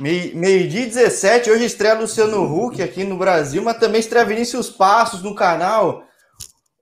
Meio-dia 0.00 0.86
17, 0.86 1.50
hoje 1.50 1.64
estreia 1.64 1.98
Luciano 1.98 2.44
Huck 2.44 2.80
aqui 2.80 3.02
no 3.02 3.18
Brasil, 3.18 3.60
mas 3.60 3.78
também 3.78 3.98
estreia 3.98 4.24
Vinícius 4.24 4.70
Passos 4.70 5.24
no 5.24 5.34
canal. 5.34 6.06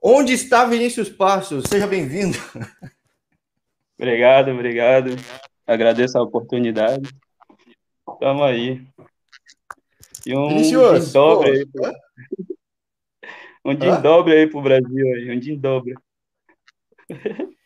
Onde 0.03 0.35
está 0.35 0.67
Vinícius 0.67 1.09
Passos? 1.09 1.65
Seja 1.67 1.87
bem-vindo. 1.87 2.37
Obrigado, 3.99 4.51
obrigado. 4.51 5.17
Agradeço 5.67 6.19
a 6.19 6.23
oportunidade. 6.23 7.09
Tamo 8.21 8.45
aí. 8.45 8.87
E 10.27 10.37
um 10.37 10.49
Vinícius, 10.49 11.11
dobre 11.11 11.51
aí. 11.53 11.67
Pro... 11.67 11.91
Um 13.65 13.75
dia 13.75 13.97
dobre 13.97 14.35
aí 14.35 14.47
pro 14.47 14.61
Brasil 14.61 15.15
aí, 15.15 15.35
um 15.35 15.41
dia 15.41 15.57
dobre. 15.57 15.95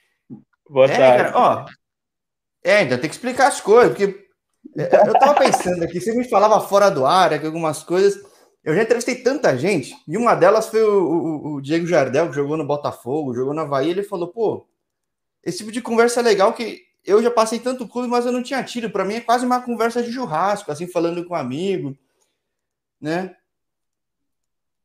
Boa 0.70 0.86
é, 0.86 0.96
tarde. 0.96 1.32
Cara, 1.32 1.36
ó, 1.36 1.66
é, 2.62 2.76
ainda 2.76 2.96
tem 2.96 3.10
que 3.10 3.16
explicar 3.16 3.48
as 3.48 3.60
coisas, 3.60 3.90
porque 3.90 4.29
eu 4.76 5.12
tava 5.18 5.34
pensando 5.34 5.82
aqui, 5.82 6.00
você 6.00 6.14
me 6.14 6.28
falava 6.28 6.60
fora 6.60 6.90
do 6.90 7.04
ar, 7.04 7.32
aqui 7.32 7.46
algumas 7.46 7.82
coisas. 7.82 8.20
Eu 8.62 8.74
já 8.74 8.82
entrevistei 8.82 9.16
tanta 9.16 9.56
gente, 9.56 9.96
e 10.06 10.16
uma 10.16 10.34
delas 10.34 10.68
foi 10.68 10.82
o, 10.82 11.02
o, 11.02 11.54
o, 11.54 11.60
Diego 11.62 11.86
Jardel, 11.86 12.28
que 12.28 12.34
jogou 12.34 12.56
no 12.56 12.66
Botafogo, 12.66 13.34
jogou 13.34 13.54
na 13.54 13.62
Havaí. 13.62 13.88
Ele 13.90 14.02
falou: 14.02 14.28
pô, 14.28 14.68
esse 15.42 15.58
tipo 15.58 15.72
de 15.72 15.80
conversa 15.80 16.20
é 16.20 16.22
legal 16.22 16.52
que 16.52 16.82
eu 17.04 17.22
já 17.22 17.30
passei 17.30 17.58
tanto 17.58 17.88
clube, 17.88 18.08
mas 18.08 18.26
eu 18.26 18.32
não 18.32 18.42
tinha 18.42 18.62
tido. 18.62 18.90
Para 18.90 19.04
mim 19.04 19.14
é 19.14 19.20
quase 19.20 19.46
uma 19.46 19.62
conversa 19.62 20.02
de 20.02 20.12
churrasco, 20.12 20.70
assim, 20.70 20.86
falando 20.86 21.24
com 21.24 21.32
um 21.32 21.36
amigo, 21.36 21.96
né? 23.00 23.34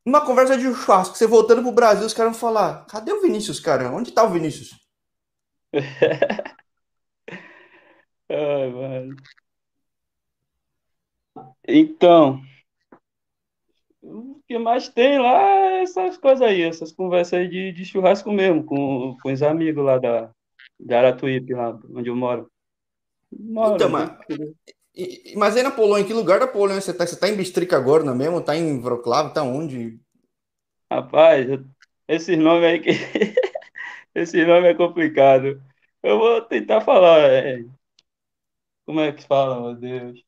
Uma 0.06 0.22
conversa 0.26 0.58
de 0.58 0.64
churrasco, 0.64 1.18
você 1.18 1.28
voltando 1.28 1.62
pro 1.62 1.72
Brasil, 1.72 2.06
os 2.06 2.14
caras 2.14 2.32
vão 2.32 2.40
falar: 2.40 2.86
cadê 2.86 3.12
o 3.12 3.22
Vinícius, 3.22 3.60
cara? 3.60 3.92
Onde 3.92 4.12
tá 4.12 4.24
o 4.24 4.30
Vinícius? 4.30 4.80
Ai, 8.30 8.70
mano. 8.72 9.16
Então, 11.68 12.42
o 14.02 14.40
que 14.48 14.58
mais 14.58 14.88
tem 14.88 15.20
lá 15.20 15.42
é 15.42 15.82
essas 15.82 16.18
coisas 16.18 16.42
aí, 16.42 16.62
essas 16.62 16.92
conversas 16.92 17.40
aí 17.40 17.48
de, 17.48 17.72
de 17.72 17.86
churrasco 17.86 18.32
mesmo, 18.32 18.64
com, 18.64 19.18
com 19.22 19.32
os 19.32 19.42
amigos 19.42 19.84
lá 19.84 19.98
da, 19.98 20.32
de 20.80 20.94
Aratuípe, 20.94 21.54
lá 21.54 21.80
onde 21.90 22.10
eu 22.10 22.16
moro. 22.16 22.50
moro 23.32 23.76
então, 23.76 23.90
mas, 23.90 24.12
mas 25.36 25.58
aí 25.58 25.64
na 25.64 25.72
Polônia, 25.72 26.04
em 26.04 26.08
que 26.08 26.14
lugar 26.14 26.40
da 26.40 26.48
Polônia 26.48 26.80
você 26.80 26.94
tá? 26.94 27.06
Você 27.06 27.20
tá 27.20 27.28
em 27.28 27.36
Bistrica 27.36 27.76
agora, 27.76 28.04
não 28.04 28.14
é 28.14 28.18
mesmo? 28.18 28.42
Tá 28.42 28.56
em 28.56 28.80
Wrocław? 28.80 29.34
Tá 29.34 29.42
onde? 29.44 30.00
Rapaz, 30.92 31.48
esses 32.08 32.38
nomes 32.38 32.64
aí 32.64 32.80
que... 32.80 32.92
esse 34.14 34.46
nome 34.46 34.68
é 34.68 34.74
complicado. 34.76 35.62
Eu 36.04 36.20
vou 36.20 36.42
tentar 36.42 36.82
falar. 36.82 37.20
É... 37.22 37.66
Como 38.86 39.00
é 39.00 39.12
que 39.12 39.24
fala, 39.24 39.62
meu 39.62 39.76
Deus? 39.76 40.25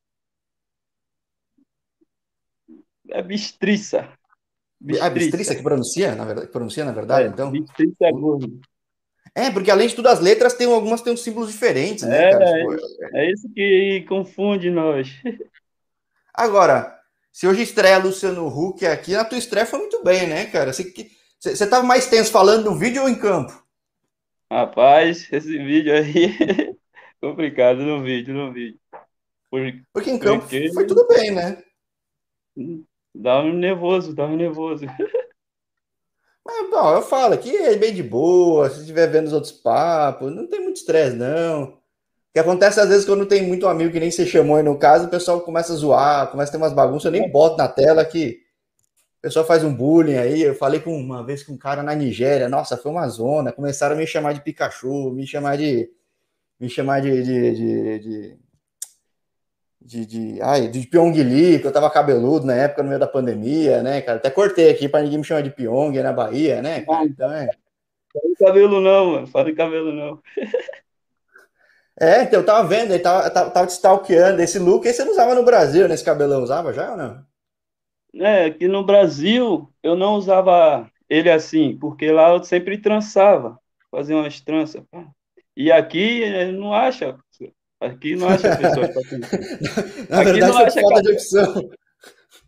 É 3.11 3.21
bistriça. 3.21 4.09
Bistriça. 4.79 5.05
Ah, 5.05 5.09
bistriça 5.09 5.55
que 5.55 5.63
pronuncia, 5.63 6.15
na 6.15 6.25
verdade, 6.25 6.47
pronuncia, 6.47 6.85
na 6.85 6.91
verdade, 6.91 7.27
é, 7.27 7.31
então? 7.31 7.51
Bistriça 7.51 8.05
é 8.05 8.11
gordo. 8.11 8.59
É, 9.33 9.51
porque 9.51 9.69
além 9.69 9.87
de 9.87 9.95
tudo, 9.95 10.07
as 10.07 10.19
letras 10.19 10.53
tem 10.53 10.71
algumas 10.71 11.01
têm 11.01 11.13
uns 11.13 11.23
símbolos 11.23 11.51
diferentes, 11.51 12.03
né, 12.03 12.29
é, 12.29 12.31
cara? 12.31 12.45
É, 13.13 13.25
é 13.25 13.31
isso 13.31 13.47
que 13.53 14.05
confunde 14.07 14.69
nós. 14.69 15.09
Agora, 16.33 16.97
se 17.31 17.47
hoje 17.47 17.61
estreia 17.61 17.97
Luciano 17.97 18.47
Huck 18.47 18.85
aqui, 18.85 19.13
na 19.13 19.25
tua 19.25 19.37
estreia 19.37 19.65
foi 19.65 19.79
muito 19.79 20.03
bem, 20.03 20.27
né, 20.27 20.45
cara? 20.47 20.73
Você, 20.73 20.91
você 21.39 21.67
tava 21.67 21.85
mais 21.85 22.07
tenso 22.07 22.31
falando 22.31 22.65
no 22.65 22.77
vídeo 22.77 23.03
ou 23.03 23.09
em 23.09 23.13
campo? 23.13 23.63
Rapaz, 24.51 25.27
esse 25.31 25.57
vídeo 25.57 25.93
aí 25.93 26.75
complicado 27.21 27.79
no 27.83 28.01
vídeo, 28.01 28.33
no 28.33 28.53
vídeo. 28.53 28.79
Por, 29.51 29.61
porque 29.93 30.09
em 30.09 30.17
campo 30.19 30.41
porque... 30.41 30.71
foi 30.73 30.85
tudo 30.87 31.07
bem, 31.07 31.31
né? 31.31 31.63
Dá 33.19 33.39
um 33.39 33.53
nervoso, 33.53 34.13
dá 34.13 34.25
um 34.25 34.35
nervoso. 34.35 34.85
Mas, 36.45 36.69
bom, 36.69 36.93
eu 36.93 37.01
falo 37.01 37.33
aqui 37.33 37.55
é 37.55 37.75
bem 37.75 37.93
de 37.93 38.03
boa, 38.03 38.69
se 38.69 38.81
estiver 38.81 39.07
vendo 39.07 39.27
os 39.27 39.33
outros 39.33 39.51
papos, 39.51 40.33
não 40.33 40.47
tem 40.47 40.61
muito 40.61 40.77
estresse, 40.77 41.15
não. 41.15 41.63
O 41.63 41.73
que 42.33 42.39
acontece 42.39 42.79
às 42.79 42.87
vezes 42.87 43.05
quando 43.05 43.25
tem 43.25 43.41
muito 43.45 43.67
amigo 43.67 43.91
que 43.91 43.99
nem 43.99 44.11
você 44.11 44.25
chamou 44.25 44.55
aí 44.55 44.63
no 44.63 44.77
caso, 44.77 45.07
o 45.07 45.09
pessoal 45.09 45.41
começa 45.41 45.73
a 45.73 45.75
zoar, 45.75 46.31
começa 46.31 46.51
a 46.51 46.53
ter 46.53 46.57
umas 46.57 46.73
bagunças, 46.73 47.05
eu 47.05 47.11
nem 47.11 47.29
boto 47.29 47.57
na 47.57 47.67
tela 47.67 48.05
que 48.05 48.39
o 49.17 49.21
pessoal 49.21 49.45
faz 49.45 49.63
um 49.63 49.73
bullying 49.73 50.15
aí. 50.15 50.41
Eu 50.41 50.55
falei 50.55 50.79
com 50.79 50.95
uma 50.95 51.25
vez 51.25 51.43
com 51.43 51.53
um 51.53 51.57
cara 51.57 51.81
na 51.83 51.95
Nigéria, 51.95 52.47
nossa, 52.47 52.77
foi 52.77 52.91
uma 52.91 53.07
zona. 53.09 53.51
Começaram 53.51 53.95
a 53.95 53.97
me 53.97 54.05
chamar 54.05 54.33
de 54.33 54.41
Pikachu, 54.41 55.11
me 55.11 55.25
chamar 55.25 55.57
de. 55.57 55.89
Me 56.59 56.69
chamar 56.69 57.01
de, 57.01 57.23
de, 57.23 57.55
de, 57.55 57.99
de 57.99 58.39
de, 59.87 60.05
de, 60.05 60.41
ai, 60.41 60.67
de 60.67 60.85
Pyongyi, 60.85 61.59
que 61.59 61.65
eu 61.65 61.71
tava 61.71 61.89
cabeludo 61.89 62.45
na 62.45 62.53
época, 62.53 62.83
no 62.83 62.89
meio 62.89 62.99
da 62.99 63.07
pandemia, 63.07 63.81
né, 63.81 64.01
cara? 64.01 64.17
Até 64.17 64.29
cortei 64.29 64.69
aqui 64.69 64.89
para 64.89 65.01
ninguém 65.01 65.17
me 65.17 65.23
chamar 65.23 65.41
de 65.41 65.49
Pyong 65.49 65.97
na 66.03 66.11
Bahia, 66.11 66.61
né, 66.61 66.81
cara? 66.81 67.05
Então 67.05 67.31
é. 67.31 67.47
Fala 68.11 68.35
cabelo 68.37 68.81
não, 68.81 69.11
mano. 69.11 69.27
Fala 69.27 69.53
cabelo 69.53 69.93
não. 69.93 70.21
É, 71.99 72.21
então 72.21 72.41
eu 72.41 72.45
tava 72.45 72.67
vendo, 72.67 72.93
ele 72.93 73.01
tava, 73.01 73.27
tava, 73.31 73.49
tava 73.49 73.65
te 73.65 73.71
stalkeando 73.71 74.39
esse 74.39 74.59
look 74.59 74.87
aí 74.87 74.93
você 74.93 75.03
não 75.03 75.13
usava 75.13 75.33
no 75.33 75.41
Brasil, 75.41 75.87
nesse 75.87 76.03
cabelão, 76.03 76.43
usava 76.43 76.71
já 76.71 76.91
ou 76.91 76.97
não? 76.97 77.25
É, 78.13 78.45
aqui 78.45 78.67
no 78.67 78.85
Brasil 78.85 79.67
eu 79.81 79.95
não 79.95 80.13
usava 80.13 80.87
ele 81.09 81.27
assim, 81.27 81.75
porque 81.75 82.11
lá 82.11 82.35
eu 82.35 82.43
sempre 82.43 82.77
trançava, 82.77 83.59
fazia 83.89 84.15
umas 84.15 84.39
tranças. 84.39 84.83
E 85.55 85.71
aqui 85.71 86.51
não 86.51 86.71
acha, 86.71 87.17
Aqui 87.79 88.15
não 88.15 88.27
acha 88.27 88.57
pessoas 88.57 88.89
Na 90.09 90.21
aqui 90.21 90.31
verdade, 90.31 90.51
não 90.51 90.57
acha 90.57 90.81
falta 90.81 91.01
de 91.01 91.11
opção. 91.11 91.69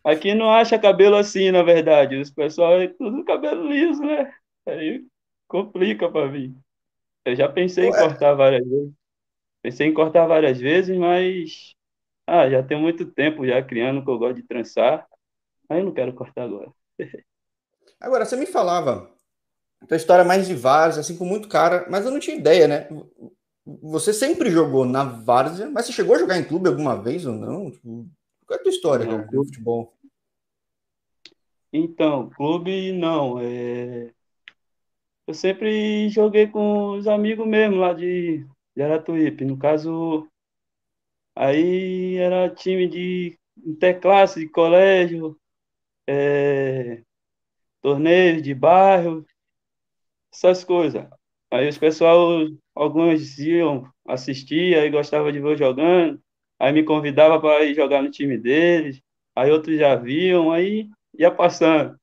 Aqui 0.03 0.33
não 0.33 0.51
acha 0.51 0.79
cabelo 0.79 1.15
assim, 1.15 1.51
na 1.51 1.61
verdade. 1.61 2.15
Os 2.15 2.31
pessoal 2.31 2.81
é 2.81 2.87
tudo 2.87 3.23
cabelo 3.23 3.67
liso, 3.67 4.01
né? 4.01 4.33
Aí 4.65 5.05
complica 5.47 6.09
para 6.09 6.27
vir. 6.27 6.53
Eu 7.25 7.35
já 7.35 7.47
pensei 7.47 7.89
Ué. 7.89 7.89
em 7.89 8.07
cortar 8.07 8.33
várias 8.33 8.67
vezes. 8.67 8.93
Pensei 9.61 9.87
em 9.87 9.93
cortar 9.93 10.25
várias 10.25 10.59
vezes, 10.59 10.97
mas 10.97 11.75
ah, 12.25 12.49
já 12.49 12.63
tem 12.63 12.79
muito 12.79 13.05
tempo 13.05 13.45
já 13.45 13.61
criando 13.61 14.03
que 14.03 14.09
eu 14.09 14.17
gosto 14.17 14.35
de 14.37 14.43
trançar. 14.43 15.05
Aí 15.69 15.79
eu 15.79 15.85
não 15.85 15.93
quero 15.93 16.13
cortar 16.13 16.43
agora. 16.43 16.71
Agora, 17.99 18.23
você 18.23 18.37
me 18.37 18.45
falava 18.45 19.13
tua 19.85 19.97
história 19.97 20.23
mais 20.23 20.47
de 20.47 20.55
vários, 20.55 20.97
assim, 20.97 21.17
com 21.17 21.25
muito 21.25 21.49
cara, 21.49 21.85
mas 21.89 22.05
eu 22.05 22.11
não 22.11 22.19
tinha 22.19 22.37
ideia, 22.37 22.65
né? 22.65 22.87
Você 23.81 24.13
sempre 24.13 24.49
jogou 24.49 24.85
na 24.85 25.03
várzea, 25.03 25.69
mas 25.69 25.85
você 25.85 25.91
chegou 25.91 26.15
a 26.15 26.19
jogar 26.19 26.37
em 26.37 26.43
clube 26.43 26.67
alguma 26.67 26.95
vez 27.01 27.25
ou 27.25 27.33
não? 27.33 27.71
Tipo, 27.71 28.09
qual 28.45 28.57
é 28.57 28.59
a 28.59 28.63
tua 28.63 28.71
história 28.71 29.05
não, 29.05 29.25
do 29.27 29.45
futebol? 29.45 29.93
Então, 31.71 32.29
clube 32.31 32.91
não. 32.93 33.39
É... 33.39 34.11
Eu 35.27 35.33
sempre 35.33 36.09
joguei 36.09 36.47
com 36.47 36.97
os 36.97 37.07
amigos 37.07 37.47
mesmo 37.47 37.77
lá 37.77 37.93
de, 37.93 38.45
de 38.75 38.81
Aratuípe. 38.81 39.45
No 39.45 39.57
caso, 39.57 40.27
aí 41.35 42.15
era 42.15 42.49
time 42.49 42.87
de 42.87 43.37
interclasse, 43.63 44.39
de 44.39 44.49
colégio, 44.49 45.39
é... 46.07 47.03
torneios 47.81 48.41
de 48.41 48.53
bairro, 48.55 49.25
essas 50.33 50.63
coisas. 50.63 51.07
Aí 51.51 51.67
os 51.67 51.77
pessoal, 51.77 52.47
alguns 52.79 53.37
iam 53.39 53.83
assistir, 54.07 54.77
aí 54.77 54.89
gostava 54.89 55.31
de 55.31 55.39
ver 55.39 55.49
eu 55.51 55.57
jogando, 55.57 56.21
aí 56.57 56.71
me 56.71 56.83
convidava 56.83 57.39
para 57.39 57.65
ir 57.65 57.75
jogar 57.75 58.01
no 58.01 58.09
time 58.09 58.37
deles, 58.37 59.01
aí 59.35 59.51
outros 59.51 59.77
já 59.77 59.95
viam, 59.95 60.51
aí 60.51 60.87
ia 61.17 61.29
passando. 61.29 61.97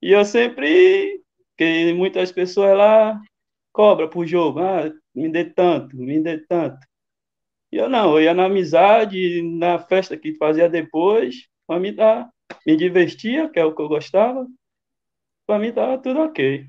E 0.00 0.12
eu 0.12 0.24
sempre, 0.24 1.20
que 1.56 1.92
muitas 1.92 2.32
pessoas 2.32 2.76
lá 2.76 3.20
cobra 3.72 4.08
por 4.08 4.26
jogo, 4.26 4.60
ah, 4.60 4.90
me 5.14 5.28
dê 5.30 5.44
tanto, 5.44 5.96
me 5.96 6.18
dê 6.20 6.38
tanto. 6.38 6.78
E 7.70 7.76
eu 7.76 7.88
não, 7.88 8.14
eu 8.14 8.22
ia 8.22 8.34
na 8.34 8.46
amizade, 8.46 9.42
na 9.42 9.78
festa 9.78 10.16
que 10.16 10.34
fazia 10.36 10.68
depois, 10.68 11.48
para 11.66 11.78
mim 11.78 11.94
tá, 11.94 12.30
me 12.66 12.76
divertia, 12.76 13.50
que 13.50 13.60
é 13.60 13.64
o 13.64 13.74
que 13.74 13.82
eu 13.82 13.88
gostava, 13.88 14.46
para 15.46 15.58
mim 15.58 15.72
tava 15.72 15.98
tudo 15.98 16.20
ok. 16.20 16.66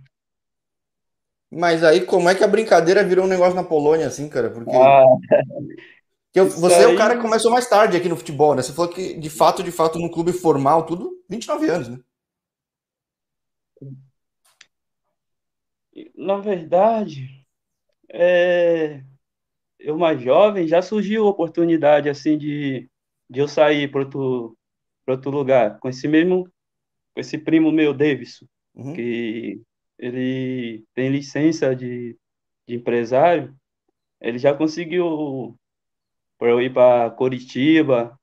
Mas 1.56 1.84
aí, 1.84 2.02
como 2.02 2.30
é 2.30 2.36
que 2.36 2.44
a 2.44 2.48
brincadeira 2.48 3.04
virou 3.04 3.26
um 3.26 3.28
negócio 3.28 3.54
na 3.54 3.64
Polônia, 3.64 4.08
assim, 4.08 4.28
cara? 4.28 4.50
Porque. 4.50 4.76
Ah, 4.76 5.06
eu, 6.34 6.50
você 6.50 6.76
aí... 6.76 6.84
é 6.84 6.88
o 6.88 6.98
cara 6.98 7.16
que 7.16 7.22
começou 7.22 7.52
mais 7.52 7.70
tarde 7.70 7.96
aqui 7.96 8.10
no 8.10 8.18
futebol, 8.18 8.56
né? 8.56 8.64
Você 8.64 8.74
falou 8.74 8.92
que, 8.92 9.14
de 9.14 9.30
fato, 9.30 9.62
de 9.64 9.72
fato, 9.72 10.00
no 10.00 10.10
clube 10.10 10.34
formal, 10.34 10.84
tudo, 10.84 11.12
29 11.30 11.70
anos, 11.70 11.90
né? 11.90 12.00
Na 16.16 16.38
verdade, 16.38 17.46
é... 18.12 19.04
eu 19.80 19.96
mais 19.96 20.20
jovem, 20.20 20.68
já 20.68 20.82
surgiu 20.82 21.28
a 21.28 21.30
oportunidade, 21.30 22.10
assim, 22.10 22.36
de, 22.36 22.90
de 23.30 23.40
eu 23.40 23.48
sair 23.48 23.92
para 23.92 24.02
outro, 24.02 24.58
outro 25.08 25.30
lugar, 25.30 25.78
com 25.80 25.88
esse 25.88 26.08
mesmo, 26.08 26.46
com 27.14 27.22
esse 27.22 27.38
primo 27.38 27.72
meu, 27.72 27.94
Davidson, 27.94 28.48
uhum. 28.74 28.94
que 28.94 29.62
ele 30.04 30.86
tem 30.94 31.10
licença 31.10 31.76
de, 31.76 32.18
de 32.68 32.76
empresário, 32.76 33.56
ele 34.22 34.38
já 34.38 34.54
conseguiu 34.54 35.58
para 36.38 36.50
eu 36.50 36.62
ir 36.62 36.74
para 36.74 37.12
Curitiba, 37.12 38.20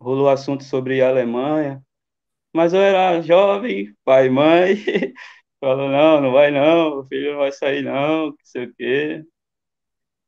rolou 0.00 0.28
assunto 0.28 0.64
sobre 0.64 1.00
a 1.02 1.08
Alemanha, 1.08 1.82
mas 2.52 2.74
eu 2.74 2.80
era 2.80 3.22
jovem, 3.22 3.94
pai 4.04 4.26
e 4.26 4.30
mãe, 4.30 4.74
falou, 5.60 5.88
não, 5.90 6.20
não 6.20 6.32
vai 6.32 6.50
não, 6.50 7.00
o 7.00 7.06
filho 7.06 7.32
não 7.32 7.38
vai 7.40 7.52
sair 7.52 7.82
não, 7.82 8.26
não 8.28 8.36
sei 8.44 8.66
o 8.66 8.74
quê. 8.74 9.24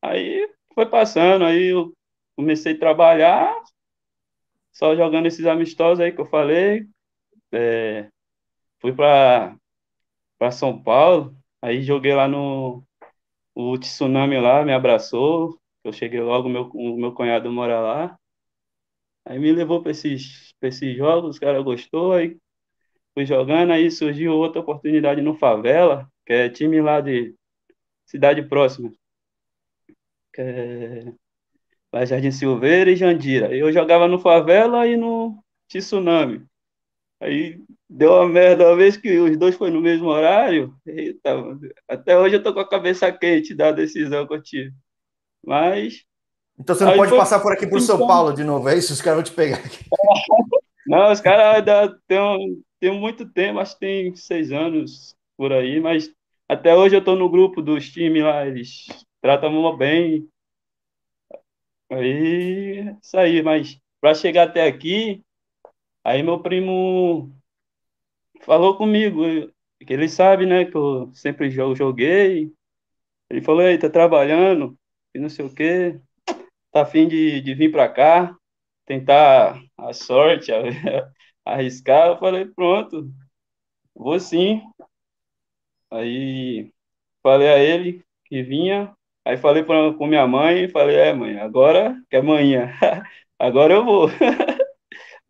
Aí 0.03 0.49
foi 0.75 0.87
passando, 0.87 1.45
aí 1.45 1.67
eu 1.67 1.93
comecei 2.37 2.75
a 2.75 2.79
trabalhar, 2.79 3.55
só 4.73 4.97
jogando 4.97 5.27
esses 5.27 5.47
amistosos 5.47 6.01
aí 6.01 6.13
que 6.13 6.21
eu 6.21 6.27
falei, 6.27 6.87
é, 7.53 8.09
fui 8.81 8.93
para 8.93 9.57
São 10.51 10.81
Paulo, 10.83 11.37
aí 11.63 11.83
joguei 11.83 12.15
lá 12.15 12.29
no 12.29 12.83
o 13.55 13.79
tsunami 13.79 14.39
lá, 14.41 14.65
me 14.65 14.73
abraçou, 14.73 15.59
eu 15.85 15.93
cheguei 15.93 16.21
logo, 16.21 16.49
meu, 16.49 16.71
o 16.75 16.97
meu 16.97 17.13
cunhado 17.13 17.51
mora 17.53 17.81
lá, 17.81 18.19
aí 19.25 19.39
me 19.39 19.53
levou 19.53 19.81
para 19.83 19.93
esses, 19.93 20.53
esses 20.61 20.97
jogos, 20.97 21.31
os 21.31 21.39
caras 21.39 21.63
gostou, 21.63 22.13
aí 22.13 22.37
fui 23.15 23.25
jogando, 23.27 23.73
aí 23.73 23.91
surgiu 23.91 24.33
outra 24.35 24.61
oportunidade 24.61 25.23
no 25.23 25.35
Favela, 25.35 26.09
que 26.27 26.33
é 26.33 26.49
time 26.51 26.81
lá 26.81 27.01
de 27.01 27.35
cidade 28.07 28.43
próxima, 28.43 28.93
que 30.33 30.41
é 30.41 31.13
lá 31.93 32.05
Jardim 32.05 32.33
Silveira 32.33 32.91
e 32.91 32.97
Jandira. 32.97 33.55
Eu 33.55 33.73
jogava 33.73 34.09
no 34.09 34.19
Favela 34.19 34.87
e 34.87 34.97
no 34.97 35.39
Tsunami. 35.69 36.45
Aí 37.21 37.61
deu 37.89 38.13
uma 38.13 38.29
merda 38.29 38.69
uma 38.69 38.77
vez 38.77 38.97
que 38.97 39.19
os 39.19 39.37
dois 39.37 39.55
foi 39.55 39.71
no 39.71 39.81
mesmo 39.81 40.07
horário. 40.09 40.75
Eita, 40.87 41.31
até 41.89 42.19
hoje 42.19 42.37
eu 42.37 42.43
tô 42.43 42.53
com 42.53 42.61
a 42.61 42.69
cabeça 42.69 43.11
quente 43.13 43.55
da 43.55 43.73
decisão 43.73 44.27
que 44.27 44.35
eu 44.35 44.43
tive. 44.43 44.73
Mas. 45.45 46.05
Então 46.59 46.75
você 46.75 46.85
não 46.85 46.97
pode 46.97 47.11
foi... 47.11 47.19
passar 47.19 47.41
por 47.41 47.53
aqui 47.53 47.67
por 47.67 47.81
São 47.81 47.97
então... 47.97 48.07
Paulo 48.07 48.33
de 48.33 48.45
novo, 48.45 48.69
é 48.69 48.77
isso? 48.77 48.93
Os 48.93 49.01
caras 49.01 49.17
vão 49.17 49.25
te 49.25 49.33
pegar 49.33 49.57
aqui. 49.57 49.85
Não, 50.87 51.11
os 51.11 51.21
caras 51.21 51.65
têm, 52.07 52.63
têm 52.79 53.01
muito 53.01 53.27
tempo, 53.33 53.59
acho 53.59 53.73
que 53.73 53.81
tem 53.81 54.15
seis 54.15 54.53
anos 54.53 55.17
por 55.35 55.51
aí, 55.51 55.81
mas 55.81 56.13
até 56.47 56.77
hoje 56.77 56.95
eu 56.95 57.03
tô 57.03 57.17
no 57.17 57.31
grupo 57.31 57.63
dos 57.63 57.89
times 57.89 58.23
lá, 58.23 58.47
eles 58.47 58.85
tratam 59.23 59.77
bem. 59.79 60.29
Aí, 61.91 62.95
isso 63.03 63.17
aí, 63.17 63.43
mas 63.43 63.81
para 63.99 64.15
chegar 64.15 64.49
até 64.49 64.67
aqui, 64.67 65.24
Aí 66.05 66.23
meu 66.23 66.41
primo 66.43 67.33
falou 68.43 68.77
comigo, 68.77 69.23
que 69.87 69.93
ele 69.93 70.09
sabe, 70.09 70.47
né, 70.47 70.65
que 70.65 70.77
eu 70.77 71.11
sempre 71.15 71.51
joguei. 71.51 72.53
Ele 73.31 73.43
falou, 73.43 73.63
aí, 73.63 73.79
tá 73.79 73.91
trabalhando, 73.91 74.79
e 75.15 75.19
não 75.21 75.29
sei 75.31 75.45
o 75.47 75.55
quê, 75.55 76.01
tá 76.73 76.83
afim 76.83 77.09
de, 77.09 77.41
de 77.43 77.55
vir 77.55 77.73
para 77.73 77.89
cá, 77.89 78.37
tentar 78.87 79.61
a 79.79 79.93
sorte, 79.95 80.53
arriscar. 81.47 82.09
Eu 82.11 82.19
falei, 82.19 82.47
pronto, 82.47 83.11
vou 83.95 84.21
sim. 84.21 84.63
Aí 85.91 86.73
falei 87.23 87.49
a 87.49 87.59
ele 87.59 88.05
que 88.27 88.43
vinha, 88.43 88.95
aí 89.25 89.37
falei 89.37 89.65
para 89.65 89.93
minha 90.09 90.27
mãe, 90.27 90.69
falei, 90.69 90.97
é 90.97 91.13
mãe, 91.15 91.39
agora 91.39 91.97
que 92.11 92.17
é 92.17 92.23
manhã, 92.23 92.73
agora 93.39 93.75
eu 93.75 93.85
vou. 93.85 94.09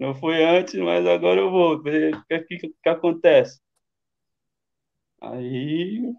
Não 0.04 0.14
foi 0.14 0.44
antes, 0.44 0.74
mas 0.74 1.06
agora 1.06 1.40
eu 1.40 1.50
vou 1.50 1.82
ver 1.82 2.14
o 2.14 2.24
que, 2.26 2.40
que, 2.40 2.68
que 2.82 2.88
acontece. 2.90 3.58
Aí 5.18 6.12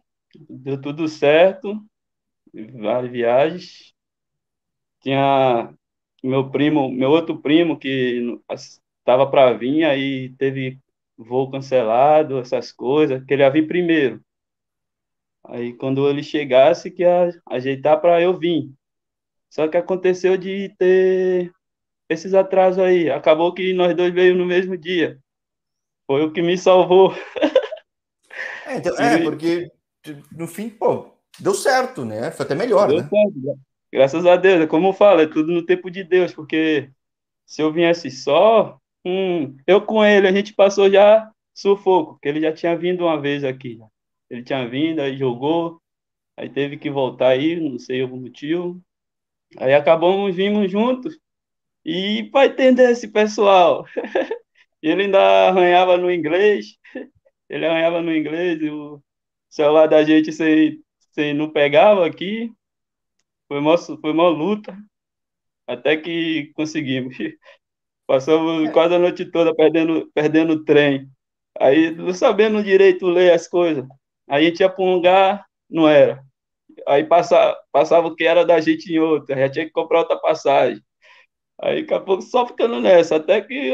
deu 0.49 0.81
tudo 0.81 1.07
certo, 1.07 1.79
várias 2.73 3.11
viagens. 3.11 3.93
Tinha 5.01 5.71
meu 6.23 6.49
primo, 6.49 6.89
meu 6.91 7.11
outro 7.11 7.39
primo 7.39 7.77
que 7.77 8.39
estava 8.99 9.29
para 9.29 9.53
vir, 9.53 9.83
aí 9.83 10.33
teve 10.35 10.79
voo 11.15 11.51
cancelado, 11.51 12.39
essas 12.39 12.71
coisas, 12.71 13.23
que 13.23 13.35
ele 13.35 13.43
ia 13.43 13.51
vir 13.51 13.67
primeiro. 13.67 14.19
Aí 15.43 15.73
quando 15.73 16.09
ele 16.09 16.23
chegasse, 16.23 16.89
que 16.89 17.03
ia 17.03 17.29
ajeitar 17.45 18.01
para 18.01 18.19
eu 18.19 18.35
vir. 18.35 18.73
Só 19.47 19.67
que 19.67 19.77
aconteceu 19.77 20.35
de 20.37 20.69
ter 20.79 21.53
esses 22.09 22.33
atrasos 22.33 22.79
aí. 22.79 23.09
Acabou 23.09 23.53
que 23.53 23.73
nós 23.73 23.95
dois 23.95 24.13
veio 24.13 24.35
no 24.35 24.45
mesmo 24.45 24.77
dia. 24.77 25.19
Foi 26.07 26.23
o 26.23 26.31
que 26.31 26.41
me 26.41 26.57
salvou. 26.57 27.13
É, 28.65 28.77
então, 28.77 28.95
é 28.99 29.21
porque 29.21 29.71
no 30.31 30.47
fim, 30.47 30.69
pô, 30.69 31.11
deu 31.39 31.53
certo, 31.53 32.05
né? 32.05 32.31
Foi 32.31 32.45
até 32.45 32.55
melhor, 32.55 32.87
deu 32.87 32.97
né? 32.97 33.09
Certo. 33.09 33.59
Graças 33.91 34.25
a 34.25 34.35
Deus, 34.35 34.61
é 34.61 34.67
como 34.67 34.89
eu 34.89 34.93
falo, 34.93 35.21
é 35.21 35.27
tudo 35.27 35.51
no 35.51 35.65
tempo 35.65 35.89
de 35.89 36.03
Deus, 36.03 36.33
porque 36.33 36.89
se 37.45 37.61
eu 37.61 37.71
viesse 37.71 38.11
só, 38.11 38.77
hum, 39.05 39.55
eu 39.65 39.81
com 39.81 40.03
ele, 40.03 40.27
a 40.27 40.31
gente 40.31 40.53
passou 40.53 40.89
já 40.89 41.31
sufoco, 41.53 42.13
porque 42.13 42.27
ele 42.27 42.41
já 42.41 42.51
tinha 42.51 42.77
vindo 42.77 43.05
uma 43.05 43.19
vez 43.19 43.43
aqui. 43.43 43.79
Ele 44.29 44.43
tinha 44.43 44.67
vindo, 44.67 44.99
aí 44.99 45.15
jogou, 45.15 45.79
aí 46.35 46.49
teve 46.49 46.77
que 46.77 46.89
voltar 46.89 47.29
aí, 47.29 47.57
não 47.57 47.79
sei 47.79 48.03
o 48.03 48.09
motivo. 48.09 48.81
Aí 49.57 49.73
acabamos 49.73 50.35
vindo 50.35 50.67
juntos, 50.67 51.17
e 51.85 52.23
para 52.31 52.47
entender 52.47 52.89
esse 52.91 53.07
pessoal, 53.07 53.85
ele 54.81 55.03
ainda 55.03 55.49
arranhava 55.49 55.97
no 55.97 56.11
inglês, 56.11 56.77
ele 57.47 57.65
arranhava 57.65 58.01
no 58.01 58.15
inglês, 58.15 58.59
o 58.71 59.01
celular 59.49 59.87
da 59.87 60.03
gente 60.03 60.31
sem, 60.33 60.81
sem 61.11 61.33
não 61.33 61.51
pegava 61.51 62.05
aqui. 62.05 62.51
Foi 63.47 63.59
uma, 63.59 63.77
foi 63.77 64.11
uma 64.11 64.27
luta, 64.29 64.75
até 65.67 65.95
que 65.95 66.51
conseguimos. 66.55 67.15
Passamos 68.07 68.69
é. 68.69 68.71
quase 68.71 68.95
a 68.95 68.99
noite 68.99 69.25
toda 69.25 69.55
perdendo, 69.55 70.09
perdendo 70.13 70.53
o 70.53 70.65
trem. 70.65 71.09
Aí, 71.59 71.91
não 71.91 72.13
sabendo 72.13 72.63
direito 72.63 73.07
ler 73.07 73.31
as 73.33 73.47
coisas. 73.47 73.85
Aí 74.27 74.45
a 74.45 74.49
gente 74.49 74.59
ia 74.59 74.69
para 74.69 74.83
um 74.83 74.95
lugar, 74.95 75.45
não 75.69 75.87
era. 75.87 76.23
Aí 76.87 77.03
passava, 77.05 77.57
passava 77.71 78.07
o 78.07 78.15
que 78.15 78.25
era 78.25 78.45
da 78.45 78.59
gente 78.59 78.91
em 78.91 78.99
outro, 78.99 79.35
já 79.35 79.49
tinha 79.49 79.65
que 79.65 79.71
comprar 79.71 79.99
outra 79.99 80.17
passagem. 80.19 80.81
Aí 81.61 81.81
daqui 81.81 81.93
a 81.93 81.99
pouco 81.99 82.21
só 82.21 82.45
ficando 82.45 82.79
nessa, 82.81 83.15
até 83.15 83.41
que 83.41 83.73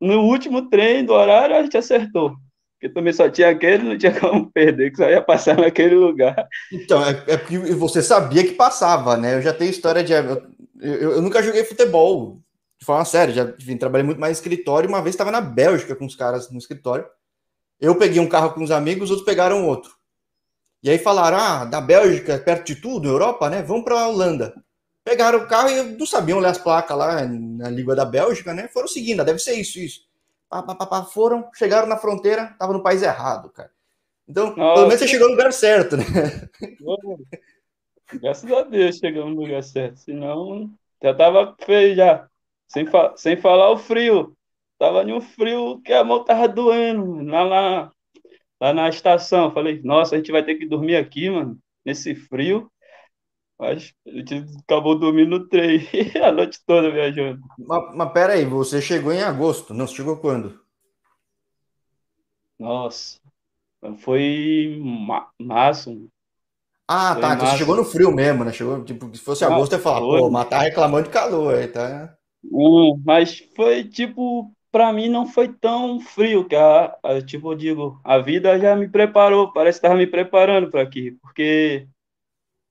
no 0.00 0.22
último 0.22 0.68
trem 0.68 1.04
do 1.04 1.12
horário 1.12 1.56
a 1.56 1.62
gente 1.62 1.76
acertou. 1.76 2.34
Porque 2.74 2.92
também 2.92 3.12
só 3.12 3.30
tinha 3.30 3.50
aquele, 3.50 3.84
não 3.84 3.96
tinha 3.96 4.12
como 4.18 4.50
perder, 4.50 4.90
que 4.90 4.96
só 4.96 5.08
ia 5.08 5.22
passar 5.22 5.56
naquele 5.56 5.94
lugar. 5.94 6.48
Então, 6.72 7.04
é, 7.04 7.10
é 7.28 7.36
porque 7.36 7.56
você 7.74 8.02
sabia 8.02 8.42
que 8.42 8.54
passava, 8.54 9.16
né? 9.16 9.36
Eu 9.36 9.42
já 9.42 9.52
tenho 9.52 9.70
história 9.70 10.02
de. 10.02 10.12
Eu, 10.12 10.42
eu, 10.80 11.12
eu 11.12 11.22
nunca 11.22 11.42
joguei 11.42 11.62
futebol, 11.62 12.40
de 12.80 12.84
forma 12.84 13.04
séria, 13.04 13.32
já 13.32 13.44
enfim, 13.44 13.76
trabalhei 13.76 14.04
muito 14.04 14.20
mais 14.20 14.36
em 14.36 14.40
escritório. 14.40 14.88
Uma 14.88 15.00
vez 15.00 15.14
estava 15.14 15.30
na 15.30 15.40
Bélgica 15.40 15.94
com 15.94 16.04
os 16.04 16.16
caras 16.16 16.50
no 16.50 16.58
escritório. 16.58 17.06
Eu 17.80 17.94
peguei 17.94 18.20
um 18.20 18.28
carro 18.28 18.50
com 18.50 18.64
os 18.64 18.72
amigos, 18.72 19.04
os 19.04 19.10
outros 19.10 19.26
pegaram 19.26 19.64
outro. 19.64 19.92
E 20.82 20.90
aí 20.90 20.98
falaram: 20.98 21.38
ah, 21.38 21.64
da 21.64 21.80
Bélgica, 21.80 22.36
perto 22.36 22.66
de 22.66 22.76
tudo, 22.80 23.08
Europa, 23.08 23.48
né? 23.48 23.62
Vamos 23.62 23.84
para 23.84 24.00
a 24.00 24.08
Holanda. 24.08 24.52
Pegaram 25.04 25.40
o 25.40 25.48
carro 25.48 25.68
e 25.68 25.82
não 25.82 26.06
sabiam 26.06 26.38
ler 26.38 26.48
as 26.48 26.58
placas 26.58 26.96
lá 26.96 27.24
na 27.24 27.68
língua 27.68 27.96
da 27.96 28.04
Bélgica, 28.04 28.54
né? 28.54 28.68
Foram 28.68 28.86
seguindo, 28.86 29.20
ah, 29.20 29.24
deve 29.24 29.40
ser 29.40 29.54
isso, 29.54 29.78
isso. 29.78 30.06
Pá, 30.48 30.62
pá, 30.62 30.74
pá, 30.86 31.04
foram, 31.04 31.48
chegaram 31.54 31.88
na 31.88 31.96
fronteira, 31.96 32.54
tava 32.58 32.72
no 32.72 32.82
país 32.82 33.02
errado, 33.02 33.50
cara. 33.50 33.70
Então, 34.28 34.54
Nossa. 34.54 34.74
pelo 34.74 34.86
menos 34.86 35.00
você 35.00 35.08
chegou 35.08 35.28
no 35.28 35.34
lugar 35.34 35.52
certo, 35.52 35.96
né? 35.96 36.04
Graças 38.14 38.50
a 38.52 38.62
Deus 38.62 38.96
chegamos 38.96 39.34
no 39.34 39.42
lugar 39.42 39.62
certo. 39.62 39.96
Senão, 39.98 40.70
já 41.02 41.14
tava 41.14 41.56
feio 41.64 41.94
já. 41.94 42.28
Sem, 42.68 42.86
fa 42.86 43.12
sem 43.16 43.36
falar 43.36 43.70
o 43.70 43.76
frio. 43.76 44.36
Tava 44.78 45.04
no 45.04 45.20
frio 45.20 45.80
que 45.82 45.92
a 45.92 46.04
mão 46.04 46.24
tava 46.24 46.48
doendo, 46.48 47.22
lá, 47.24 47.42
lá, 47.42 47.92
lá 48.60 48.74
na 48.74 48.88
estação. 48.88 49.52
Falei, 49.52 49.80
nossa, 49.82 50.14
a 50.14 50.18
gente 50.18 50.32
vai 50.32 50.44
ter 50.44 50.56
que 50.56 50.66
dormir 50.66 50.96
aqui, 50.96 51.30
mano, 51.30 51.58
nesse 51.84 52.14
frio. 52.14 52.70
Mas 53.62 53.94
a 54.04 54.10
gente 54.10 54.44
acabou 54.64 54.98
dormindo 54.98 55.38
no 55.38 55.48
trem 55.48 55.86
a 56.20 56.32
noite 56.32 56.58
toda 56.66 56.90
viajando. 56.90 57.40
Mas, 57.56 57.94
mas 57.94 58.12
pera 58.12 58.32
aí, 58.32 58.44
você 58.44 58.82
chegou 58.82 59.12
em 59.12 59.22
agosto, 59.22 59.72
não? 59.72 59.86
Você 59.86 59.94
chegou 59.94 60.16
quando? 60.16 60.58
Nossa, 62.58 63.20
foi 64.00 64.80
ma 64.82 65.28
março. 65.40 66.08
Ah, 66.88 67.14
foi 67.14 67.22
tá. 67.22 67.34
Então 67.34 67.46
você 67.46 67.58
chegou 67.58 67.76
no 67.76 67.84
frio 67.84 68.12
mesmo, 68.12 68.44
né? 68.44 68.52
Chegou, 68.52 68.84
tipo, 68.84 69.14
se 69.14 69.22
fosse 69.22 69.44
ah, 69.44 69.54
agosto, 69.54 69.74
eu 69.74 69.78
ia 69.78 69.82
falar, 69.84 70.00
pô, 70.00 70.28
mas 70.28 70.48
tá 70.48 70.58
reclamando 70.58 71.04
de 71.04 71.14
calor 71.14 71.54
aí, 71.54 71.68
tá? 71.68 72.16
Hum, 72.44 73.00
mas 73.06 73.38
foi 73.54 73.84
tipo, 73.84 74.52
para 74.72 74.92
mim 74.92 75.08
não 75.08 75.24
foi 75.24 75.46
tão 75.46 76.00
frio, 76.00 76.44
que 76.48 76.56
a, 76.56 76.96
a, 77.00 77.22
tipo, 77.24 77.52
eu 77.52 77.56
digo, 77.56 78.00
a 78.02 78.18
vida 78.18 78.58
já 78.58 78.74
me 78.74 78.88
preparou, 78.88 79.52
parece 79.52 79.78
que 79.78 79.86
estava 79.86 79.98
me 79.98 80.08
preparando 80.08 80.68
para 80.68 80.82
aqui, 80.82 81.12
porque 81.22 81.86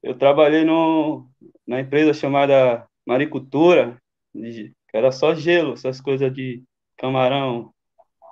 eu 0.02 0.18
trabalhei 0.18 0.64
no, 0.64 1.30
na 1.66 1.80
empresa 1.80 2.14
chamada 2.14 2.88
Maricultura, 3.06 4.02
que 4.34 4.74
era 4.94 5.12
só 5.12 5.36
gelo, 5.36 5.74
essas 5.74 6.02
coisas 6.02 6.34
de 6.34 6.64
camarão, 6.98 7.74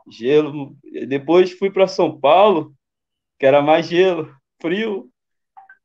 gelo. 0.09 0.75
Depois 1.07 1.51
fui 1.51 1.69
para 1.69 1.87
São 1.87 2.19
Paulo, 2.19 2.73
que 3.37 3.45
era 3.45 3.61
mais 3.61 3.87
gelo, 3.87 4.33
frio, 4.61 5.09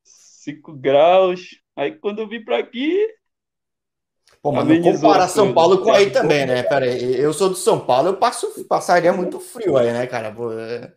5 0.02 0.72
graus. 0.74 1.60
Aí 1.76 1.92
quando 1.92 2.20
eu 2.20 2.28
vim 2.28 2.42
para 2.42 2.58
aqui. 2.58 3.06
Pô, 4.40 4.52
mas 4.52 4.66
não 4.66 4.80
compara 4.80 5.28
São 5.28 5.52
Paulo 5.54 5.82
com 5.82 5.92
aí 5.92 6.10
também, 6.10 6.46
né? 6.46 6.62
Pera 6.62 6.86
aí, 6.86 7.16
eu 7.16 7.32
sou 7.32 7.50
de 7.50 7.58
São 7.58 7.84
Paulo, 7.84 8.08
eu 8.08 8.16
passo, 8.16 8.64
passaria 8.66 9.12
muito 9.12 9.40
frio 9.40 9.76
aí, 9.76 9.92
né, 9.92 10.06
cara? 10.06 10.34
Pô, 10.34 10.52
é... 10.52 10.94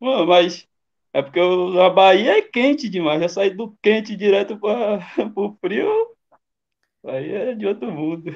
Mano, 0.00 0.26
mas 0.26 0.68
é 1.14 1.22
porque 1.22 1.38
a 1.40 1.88
Bahia 1.90 2.38
é 2.38 2.42
quente 2.42 2.88
demais. 2.88 3.20
Já 3.22 3.28
sair 3.28 3.50
do 3.50 3.76
quente 3.80 4.16
direto 4.16 4.58
para 4.58 4.98
o 5.36 5.56
frio, 5.60 5.88
aí 7.06 7.32
é 7.32 7.54
de 7.54 7.66
outro 7.66 7.90
mundo. 7.90 8.32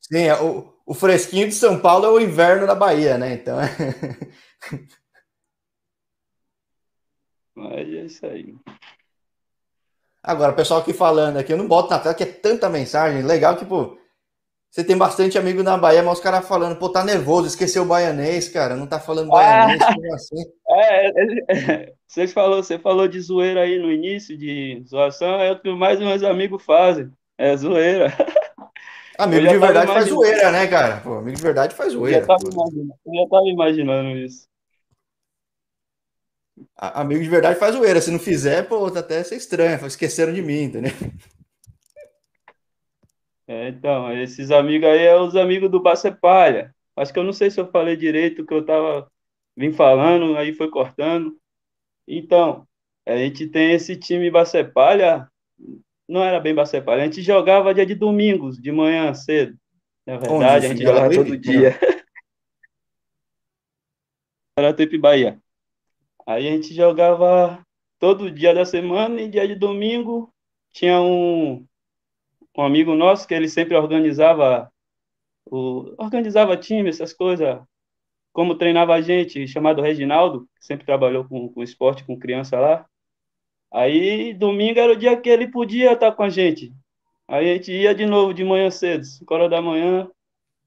Sim, 0.00 0.22
é, 0.22 0.40
o, 0.40 0.72
o 0.86 0.94
fresquinho 0.94 1.48
de 1.48 1.54
São 1.54 1.80
Paulo 1.80 2.06
é 2.06 2.10
o 2.10 2.20
inverno 2.20 2.64
da 2.64 2.76
Bahia, 2.76 3.18
né? 3.18 3.34
Então. 3.34 3.60
É 3.60 3.68
mas 7.56 7.88
é 7.88 8.04
isso 8.04 8.24
aí. 8.24 8.54
Agora, 10.22 10.52
o 10.52 10.56
pessoal 10.56 10.80
aqui 10.80 10.92
falando 10.92 11.38
aqui, 11.38 11.52
eu 11.52 11.56
não 11.56 11.66
boto 11.66 11.90
na 11.90 11.98
tela 11.98 12.14
que 12.14 12.22
é 12.22 12.26
tanta 12.26 12.68
mensagem. 12.68 13.22
Legal 13.22 13.56
que, 13.56 13.64
pô, 13.64 13.98
você 14.76 14.84
tem 14.84 14.94
bastante 14.94 15.38
amigo 15.38 15.62
na 15.62 15.78
Bahia, 15.78 16.02
mas 16.02 16.18
os 16.18 16.22
caras 16.22 16.46
falando, 16.46 16.76
pô, 16.76 16.90
tá 16.90 17.02
nervoso, 17.02 17.46
esqueceu 17.46 17.82
o 17.82 17.86
baianês, 17.86 18.46
cara, 18.46 18.76
não 18.76 18.86
tá 18.86 19.00
falando 19.00 19.30
baianês, 19.30 19.80
ah, 19.80 19.86
como 19.96 20.14
assim? 20.14 20.44
É, 20.68 21.06
é, 21.08 21.92
você, 22.06 22.28
falou, 22.28 22.62
você 22.62 22.78
falou 22.78 23.08
de 23.08 23.18
zoeira 23.18 23.62
aí 23.62 23.78
no 23.78 23.90
início, 23.90 24.36
de 24.36 24.84
zoação, 24.86 25.40
é 25.40 25.52
o 25.52 25.58
que 25.58 25.72
mais 25.72 25.98
meus 25.98 26.22
amigos 26.22 26.62
fazem, 26.62 27.10
é 27.38 27.56
zoeira. 27.56 28.12
Amigo 29.18 29.48
de 29.48 29.56
verdade 29.56 29.86
faz 29.86 30.08
zoeira, 30.10 30.52
né, 30.52 30.66
cara? 30.66 31.00
Pô, 31.00 31.14
amigo 31.14 31.38
de 31.38 31.42
verdade 31.42 31.74
faz 31.74 31.94
zoeira. 31.94 32.18
Eu 32.18 32.20
já 32.20 32.26
tava, 32.26 32.52
imaginando, 32.52 32.94
eu 33.06 33.14
já 33.14 33.28
tava 33.30 33.48
imaginando 33.48 34.10
isso. 34.18 34.46
Amigo 36.76 37.22
de 37.22 37.30
verdade 37.30 37.58
faz 37.58 37.74
zoeira. 37.74 37.98
Se 37.98 38.10
não 38.10 38.18
fizer, 38.18 38.68
pô, 38.68 38.90
tá 38.90 39.00
até 39.00 39.22
ser 39.24 39.36
estranho. 39.36 39.86
Esqueceram 39.86 40.34
de 40.34 40.42
mim, 40.42 40.64
entendeu? 40.64 40.92
É, 43.48 43.68
então, 43.68 44.12
esses 44.12 44.50
amigos 44.50 44.88
aí 44.88 45.04
é 45.04 45.16
os 45.16 45.36
amigos 45.36 45.70
do 45.70 45.80
Bacepalha. 45.80 46.74
Acho 46.96 47.12
que 47.12 47.18
eu 47.18 47.24
não 47.24 47.32
sei 47.32 47.50
se 47.50 47.60
eu 47.60 47.70
falei 47.70 47.96
direito 47.96 48.42
o 48.42 48.46
que 48.46 48.54
eu 48.54 48.64
tava 48.64 49.10
vim 49.56 49.72
falando, 49.72 50.36
aí 50.36 50.52
foi 50.52 50.68
cortando. 50.68 51.38
Então, 52.06 52.66
a 53.06 53.16
gente 53.16 53.46
tem 53.46 53.72
esse 53.72 53.96
time 53.96 54.30
Bacepalha, 54.30 55.30
não 56.08 56.22
era 56.22 56.40
bem 56.40 56.54
Bacepalha, 56.54 57.02
a 57.02 57.06
gente 57.06 57.22
jogava 57.22 57.74
dia 57.74 57.86
de 57.86 57.94
domingos, 57.94 58.60
de 58.60 58.72
manhã 58.72 59.14
cedo. 59.14 59.56
Na 60.04 60.18
verdade, 60.18 60.34
Onde? 60.34 60.66
a 60.66 60.68
gente 60.68 60.82
jogava 60.82 61.14
todo 61.14 61.36
dia. 61.36 61.78
Era 64.58 64.72
Tupi 64.72 64.96
Bahia. 64.96 65.38
Aí 66.26 66.48
a 66.48 66.50
gente 66.50 66.72
jogava 66.72 67.62
todo 67.98 68.30
dia 68.30 68.54
da 68.54 68.64
semana 68.64 69.20
e 69.20 69.28
dia 69.28 69.46
de 69.46 69.54
domingo 69.54 70.32
tinha 70.72 71.00
um, 71.00 71.66
um 72.56 72.64
amigo 72.64 72.94
nosso 72.94 73.26
que 73.26 73.34
ele 73.34 73.48
sempre 73.48 73.76
organizava 73.76 74.70
o, 75.46 75.94
organizava 75.98 76.56
time, 76.56 76.88
essas 76.88 77.12
coisas, 77.12 77.60
como 78.32 78.56
treinava 78.56 78.94
a 78.94 79.00
gente, 79.00 79.46
chamado 79.46 79.82
Reginaldo, 79.82 80.48
que 80.56 80.64
sempre 80.66 80.84
trabalhou 80.84 81.24
com, 81.24 81.48
com 81.48 81.62
esporte, 81.62 82.04
com 82.04 82.18
criança 82.18 82.58
lá. 82.58 82.86
Aí 83.72 84.34
domingo 84.34 84.78
era 84.78 84.92
o 84.92 84.96
dia 84.96 85.16
que 85.16 85.28
ele 85.28 85.48
podia 85.48 85.92
estar 85.92 86.12
com 86.12 86.22
a 86.22 86.28
gente. 86.28 86.72
Aí 87.28 87.50
a 87.50 87.54
gente 87.54 87.72
ia 87.72 87.94
de 87.94 88.06
novo 88.06 88.32
de 88.32 88.44
manhã 88.44 88.70
cedo, 88.70 89.04
5 89.04 89.34
horas 89.34 89.50
da 89.50 89.60
manhã. 89.60 90.08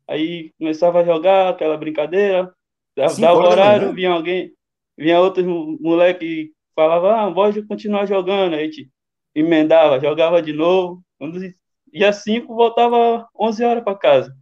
Aí 0.08 0.52
começava 0.58 1.00
a 1.02 1.06
jogar 1.06 1.50
aquela 1.50 1.78
brincadeira, 1.78 2.54
dava 2.96 3.34
horário, 3.38 3.94
vinha 3.94 4.12
alguém, 4.12 4.52
vinha 4.98 5.20
outros 5.20 5.46
moleque 5.46 6.52
falava, 6.76 7.26
ah, 7.28 7.32
pode 7.32 7.62
continuar 7.64 8.06
jogando, 8.06 8.54
aí 8.56 8.62
a 8.62 8.66
gente 8.66 8.90
emendava, 9.36 10.00
jogava 10.00 10.42
de 10.42 10.54
novo, 10.54 11.04
ia 11.94 12.14
cinco, 12.14 12.56
voltava 12.56 13.28
11 13.40 13.64
horas 13.64 13.84
para 13.84 13.98
casa. 13.98 14.36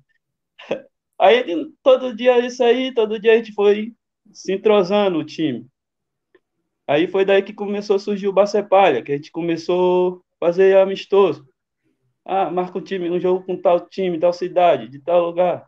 Aí 1.20 1.44
todo 1.82 2.16
dia 2.16 2.40
isso 2.46 2.64
aí, 2.64 2.94
todo 2.94 3.20
dia 3.20 3.34
a 3.34 3.38
gente 3.38 3.54
foi 3.54 3.94
se 4.32 4.54
entrosando 4.54 5.18
o 5.20 5.26
time. 5.26 5.68
Aí 6.88 7.08
foi 7.08 7.26
daí 7.26 7.42
que 7.44 7.54
começou 7.54 7.98
a 7.98 8.00
surgir 8.00 8.28
o 8.28 8.34
Bacepalha, 8.34 9.04
que 9.04 9.12
a 9.12 9.16
gente 9.18 9.32
começou 9.32 10.24
a 10.42 10.46
fazer 10.46 10.78
amistoso. 10.78 11.48
Ah, 12.26 12.50
marca 12.50 12.78
um 12.78 12.82
time, 12.82 13.10
um 13.10 13.20
jogo 13.20 13.46
com 13.46 13.60
tal 13.62 13.80
time, 13.90 14.20
tal 14.20 14.34
cidade, 14.34 14.90
de 14.90 15.00
tal 15.00 15.26
lugar. 15.26 15.68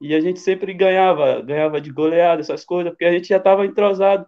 E 0.00 0.14
a 0.14 0.20
gente 0.20 0.40
sempre 0.40 0.72
ganhava, 0.74 1.42
ganhava 1.42 1.80
de 1.80 1.90
goleada, 1.92 2.40
essas 2.40 2.64
coisas, 2.64 2.92
porque 2.92 3.04
a 3.04 3.12
gente 3.12 3.28
já 3.28 3.36
estava 3.36 3.66
entrosado. 3.66 4.26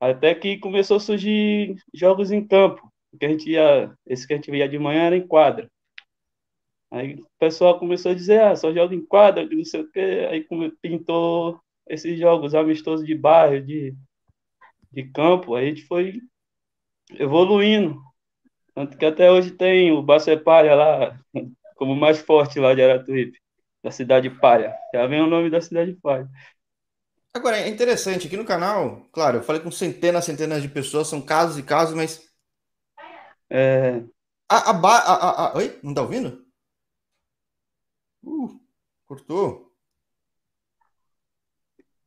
Até 0.00 0.34
que 0.34 0.58
começou 0.58 0.96
a 0.98 1.00
surgir 1.00 1.76
jogos 1.92 2.30
em 2.30 2.46
campo, 2.46 2.90
que 3.16 3.26
a 3.26 3.28
gente 3.28 3.50
ia, 3.50 3.92
esse 4.06 4.26
que 4.26 4.32
a 4.32 4.36
gente 4.36 4.50
via 4.50 4.68
de 4.68 4.78
manhã 4.78 5.04
era 5.04 5.16
em 5.16 5.26
quadra. 5.26 5.70
Aí 6.90 7.14
o 7.14 7.26
pessoal 7.38 7.78
começou 7.78 8.12
a 8.12 8.14
dizer, 8.14 8.40
ah, 8.40 8.56
só 8.56 8.72
joga 8.72 8.94
em 8.94 9.04
quadra, 9.04 9.46
não 9.46 9.64
sei 9.64 9.80
o 9.80 9.90
quê. 9.90 10.28
Aí 10.30 10.46
pintou 10.80 11.60
esses 11.88 12.18
jogos 12.18 12.54
amistosos 12.54 13.06
de 13.06 13.14
bairro, 13.14 13.64
de, 13.64 13.94
de 14.92 15.04
campo. 15.10 15.54
Aí 15.54 15.66
a 15.66 15.68
gente 15.68 15.82
foi 15.86 16.20
evoluindo. 17.18 18.00
Tanto 18.74 18.96
que 18.96 19.04
até 19.04 19.30
hoje 19.30 19.52
tem 19.52 19.92
o 19.92 20.02
Bacepalha 20.02 20.74
lá, 20.74 21.20
como 21.76 21.94
mais 21.94 22.20
forte 22.20 22.58
lá 22.58 22.74
de 22.74 22.82
Aratuípe 22.82 23.38
da 23.82 23.90
Cidade 23.90 24.30
Palha. 24.30 24.74
Já 24.94 25.06
vem 25.06 25.20
o 25.20 25.26
nome 25.26 25.50
da 25.50 25.60
Cidade 25.60 25.92
Palha. 26.02 26.28
Agora, 27.34 27.58
é 27.58 27.68
interessante, 27.68 28.26
aqui 28.26 28.36
no 28.36 28.44
canal, 28.44 29.08
claro, 29.12 29.38
eu 29.38 29.42
falei 29.42 29.60
com 29.60 29.70
centenas, 29.70 30.24
centenas 30.24 30.62
de 30.62 30.68
pessoas, 30.68 31.08
são 31.08 31.20
casos 31.20 31.58
e 31.58 31.62
casos, 31.62 31.94
mas. 31.94 32.22
É... 33.50 34.02
A, 34.48 34.70
a, 34.70 34.72
a, 34.72 35.46
a, 35.52 35.56
Oi? 35.56 35.78
Não 35.82 35.94
tá 35.94 36.02
ouvindo? 36.02 36.44
Uh, 38.22 38.58
cortou. 39.06 39.72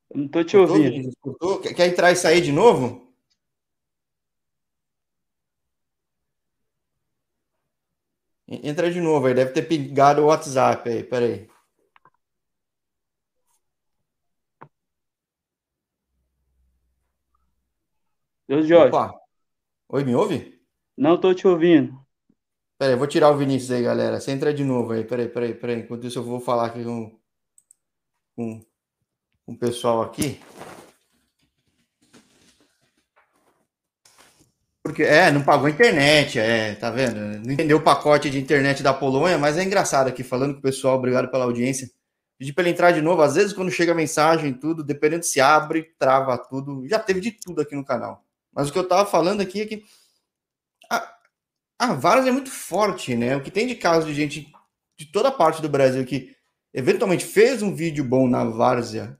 Eu 0.09 0.21
não 0.21 0.27
tô 0.27 0.43
te 0.43 0.57
cortou, 0.57 0.77
ouvindo. 0.77 1.11
Cortou? 1.19 1.61
Quer, 1.61 1.73
quer 1.73 1.87
entrar 1.87 2.11
e 2.11 2.15
sair 2.15 2.41
de 2.41 2.51
novo? 2.51 3.07
Entra 8.47 8.89
de 8.89 9.01
novo 9.01 9.27
aí, 9.27 9.33
deve 9.33 9.51
ter 9.51 9.63
pingado 9.63 10.21
o 10.21 10.27
WhatsApp 10.27 10.89
aí, 10.89 11.03
peraí. 11.03 11.49
Deus 18.47 18.65
Jorge. 18.65 18.87
Opa. 18.87 19.13
Oi, 19.89 20.03
me 20.05 20.15
ouve? 20.15 20.56
Não 20.97 21.19
tô 21.19 21.33
te 21.33 21.47
ouvindo. 21.47 21.95
Peraí, 22.79 22.95
vou 22.95 23.07
tirar 23.07 23.29
o 23.29 23.37
Vinícius 23.37 23.71
aí, 23.71 23.83
galera. 23.83 24.19
Você 24.19 24.31
entra 24.31 24.53
de 24.53 24.63
novo 24.63 24.93
aí. 24.93 25.03
Peraí, 25.03 25.29
peraí, 25.29 25.53
peraí. 25.53 25.79
Enquanto 25.79 26.07
isso, 26.07 26.19
eu 26.19 26.23
vou 26.23 26.39
falar 26.39 26.67
aqui 26.67 26.83
com, 26.83 27.19
com, 28.35 28.61
com 29.45 29.51
o 29.53 29.57
pessoal 29.57 30.01
aqui. 30.01 30.39
Porque, 34.81 35.03
é, 35.03 35.29
não 35.31 35.43
pagou 35.43 35.67
a 35.67 35.69
internet, 35.69 36.39
é, 36.39 36.73
tá 36.75 36.89
vendo? 36.89 37.19
Não 37.45 37.51
entendeu 37.51 37.77
o 37.77 37.83
pacote 37.83 38.29
de 38.29 38.39
internet 38.39 38.81
da 38.81 38.93
Polônia, 38.93 39.37
mas 39.37 39.57
é 39.57 39.63
engraçado 39.63 40.07
aqui, 40.07 40.23
falando 40.23 40.53
com 40.53 40.59
o 40.59 40.61
pessoal, 40.63 40.95
obrigado 40.95 41.29
pela 41.29 41.43
audiência. 41.43 41.91
Pedi 42.37 42.53
para 42.53 42.63
ele 42.63 42.71
entrar 42.71 42.91
de 42.91 43.01
novo, 43.01 43.21
às 43.21 43.35
vezes 43.35 43.51
quando 43.51 43.69
chega 43.69 43.91
a 43.91 43.95
mensagem, 43.95 44.53
tudo, 44.53 44.83
dependendo 44.83 45.25
se 45.25 45.41
abre, 45.41 45.93
trava 45.99 46.37
tudo, 46.37 46.87
já 46.87 46.99
teve 46.99 47.19
de 47.19 47.31
tudo 47.31 47.61
aqui 47.61 47.75
no 47.75 47.83
canal. 47.83 48.23
Mas 48.53 48.69
o 48.69 48.71
que 48.71 48.79
eu 48.79 48.87
tava 48.87 49.05
falando 49.05 49.41
aqui 49.41 49.61
é 49.61 49.65
que 49.65 49.83
a, 50.89 51.17
a 51.79 51.93
Várzea 51.93 52.29
é 52.29 52.33
muito 52.33 52.51
forte, 52.51 53.15
né? 53.15 53.35
O 53.35 53.41
que 53.41 53.51
tem 53.51 53.67
de 53.67 53.75
caso 53.75 54.07
de 54.07 54.13
gente 54.13 54.51
de 54.97 55.05
toda 55.05 55.31
parte 55.31 55.61
do 55.61 55.69
Brasil 55.69 56.03
que 56.05 56.35
eventualmente 56.73 57.25
fez 57.25 57.61
um 57.61 57.73
vídeo 57.73 58.03
bom 58.03 58.27
na 58.27 58.43
Várzea, 58.43 59.17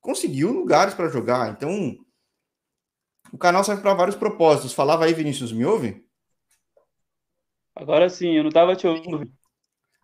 conseguiu 0.00 0.52
lugares 0.52 0.94
para 0.94 1.08
jogar. 1.08 1.50
Então, 1.50 1.96
o 3.32 3.38
canal 3.38 3.64
serve 3.64 3.82
para 3.82 3.94
vários 3.94 4.16
propósitos. 4.16 4.72
Falava 4.72 5.04
aí, 5.04 5.12
Vinícius, 5.12 5.52
me 5.52 5.64
ouve? 5.64 6.04
Agora 7.74 8.08
sim, 8.08 8.34
eu 8.36 8.42
não 8.42 8.48
estava 8.48 8.74
te 8.74 8.86
ouvindo. 8.86 9.30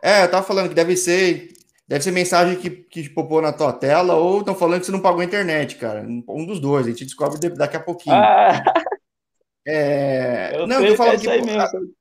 É, 0.02 0.24
eu 0.24 0.30
tava 0.30 0.46
falando 0.46 0.68
que 0.68 0.74
deve 0.74 0.96
ser. 0.96 1.52
Deve 1.86 2.04
ser 2.04 2.10
mensagem 2.12 2.58
que, 2.58 2.70
que 2.70 3.08
popou 3.10 3.42
na 3.42 3.52
tua 3.52 3.72
tela, 3.72 4.14
ou 4.14 4.38
estão 4.38 4.54
falando 4.54 4.80
que 4.80 4.86
você 4.86 4.92
não 4.92 5.02
pagou 5.02 5.20
a 5.20 5.24
internet, 5.24 5.76
cara. 5.76 6.02
Um 6.02 6.46
dos 6.46 6.58
dois, 6.58 6.86
a 6.86 6.90
gente 6.90 7.04
descobre 7.04 7.38
daqui 7.50 7.76
a 7.76 7.80
pouquinho. 7.80 8.16
Ah. 8.16 8.62
É... 9.66 10.56
Eu 10.56 10.66
não, 10.66 10.84
eu 10.84 10.96
falo 10.96 11.12
é 11.12 11.18
que. 11.18 11.28
Aí 11.28 11.42
mesmo. 11.42 11.94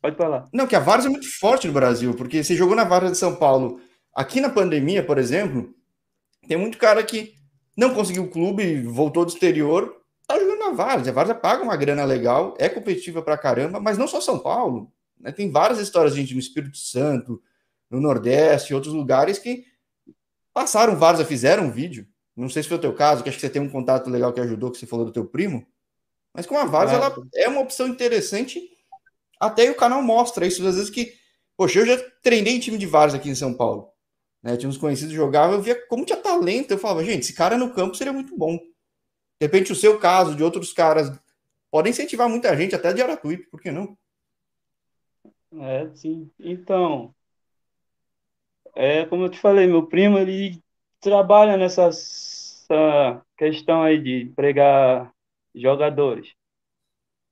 Pode 0.00 0.16
falar. 0.16 0.48
Não, 0.52 0.66
que 0.66 0.76
a 0.76 0.80
Várzea 0.80 1.08
é 1.08 1.10
muito 1.10 1.28
forte 1.38 1.66
no 1.66 1.72
Brasil, 1.72 2.14
porque 2.14 2.44
você 2.44 2.54
jogou 2.54 2.76
na 2.76 2.84
Várzea 2.84 3.10
de 3.10 3.18
São 3.18 3.34
Paulo. 3.34 3.80
Aqui 4.14 4.40
na 4.40 4.48
pandemia, 4.48 5.04
por 5.04 5.18
exemplo, 5.18 5.74
tem 6.46 6.56
muito 6.56 6.78
cara 6.78 7.02
que 7.02 7.34
não 7.76 7.92
conseguiu 7.92 8.24
o 8.24 8.30
clube, 8.30 8.82
voltou 8.82 9.24
do 9.24 9.32
exterior, 9.32 10.00
tá 10.26 10.38
jogando 10.38 10.58
na 10.58 10.72
Várzea. 10.72 11.10
A 11.10 11.14
Várzea 11.14 11.34
paga 11.34 11.62
uma 11.62 11.76
grana 11.76 12.04
legal, 12.04 12.54
é 12.58 12.68
competitiva 12.68 13.20
pra 13.20 13.36
caramba, 13.36 13.80
mas 13.80 13.98
não 13.98 14.06
só 14.06 14.20
São 14.20 14.38
Paulo. 14.38 14.92
Né? 15.18 15.32
Tem 15.32 15.50
várias 15.50 15.78
histórias, 15.78 16.14
gente, 16.14 16.34
no 16.34 16.40
Espírito 16.40 16.78
Santo, 16.78 17.42
no 17.90 18.00
Nordeste, 18.00 18.74
outros 18.74 18.94
lugares 18.94 19.38
que 19.38 19.64
passaram 20.54 20.96
Várzea, 20.96 21.26
fizeram 21.26 21.64
um 21.64 21.70
vídeo. 21.70 22.06
Não 22.36 22.50
sei 22.50 22.62
se 22.62 22.68
foi 22.68 22.76
o 22.76 22.80
teu 22.80 22.94
caso, 22.94 23.22
que 23.22 23.30
acho 23.30 23.38
que 23.38 23.46
você 23.46 23.50
tem 23.50 23.62
um 23.62 23.70
contato 23.70 24.10
legal 24.10 24.32
que 24.32 24.40
ajudou, 24.40 24.70
que 24.70 24.78
você 24.78 24.86
falou 24.86 25.06
do 25.06 25.12
teu 25.12 25.24
primo. 25.24 25.66
Mas 26.34 26.44
com 26.44 26.58
a 26.58 26.66
Vars, 26.66 26.92
ela 26.92 27.14
é 27.34 27.48
uma 27.48 27.62
opção 27.62 27.88
interessante. 27.88 28.60
Até 29.40 29.70
o 29.70 29.74
canal 29.74 30.02
mostra 30.02 30.46
isso, 30.46 30.66
às 30.66 30.76
vezes 30.76 30.90
que. 30.90 31.14
Poxa, 31.56 31.78
eu 31.78 31.86
já 31.86 31.96
treinei 32.22 32.60
time 32.60 32.76
de 32.76 32.84
Vars 32.84 33.14
aqui 33.14 33.30
em 33.30 33.34
São 33.34 33.54
Paulo. 33.54 33.90
Né? 34.42 34.54
Tinha 34.58 34.68
uns 34.68 34.76
conhecidos 34.76 35.14
jogavam, 35.14 35.56
eu 35.56 35.62
via 35.62 35.86
como 35.88 36.04
tinha 36.04 36.18
talento. 36.18 36.70
Eu 36.70 36.78
falava, 36.78 37.02
gente, 37.02 37.22
esse 37.22 37.32
cara 37.32 37.56
no 37.56 37.72
campo 37.72 37.94
seria 37.94 38.12
muito 38.12 38.36
bom. 38.36 38.58
De 38.58 39.46
repente, 39.46 39.72
o 39.72 39.76
seu 39.76 39.98
caso, 39.98 40.34
de 40.34 40.44
outros 40.44 40.74
caras, 40.74 41.10
podem 41.70 41.90
incentivar 41.90 42.28
muita 42.28 42.54
gente, 42.54 42.74
até 42.74 42.92
de 42.92 43.00
Aratuípe, 43.00 43.46
por 43.50 43.60
que 43.60 43.70
não? 43.70 43.96
É, 45.58 45.88
sim. 45.94 46.30
Então, 46.38 47.14
é 48.74 49.06
como 49.06 49.24
eu 49.24 49.30
te 49.30 49.38
falei, 49.38 49.66
meu 49.66 49.86
primo, 49.86 50.18
ele 50.18 50.62
trabalha 51.06 51.56
nessa 51.56 51.88
questão 53.36 53.80
aí 53.80 53.96
de 53.96 54.22
empregar 54.22 55.12
jogadores. 55.54 56.34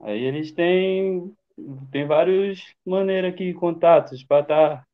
Aí 0.01 0.23
eles 0.23 0.53
têm, 0.53 1.35
têm 1.91 2.07
várias 2.07 2.63
maneiras 2.87 3.35
aqui, 3.35 3.53
contatos, 3.53 4.23
para 4.23 4.43
estar 4.43 4.77
tá 4.77 4.87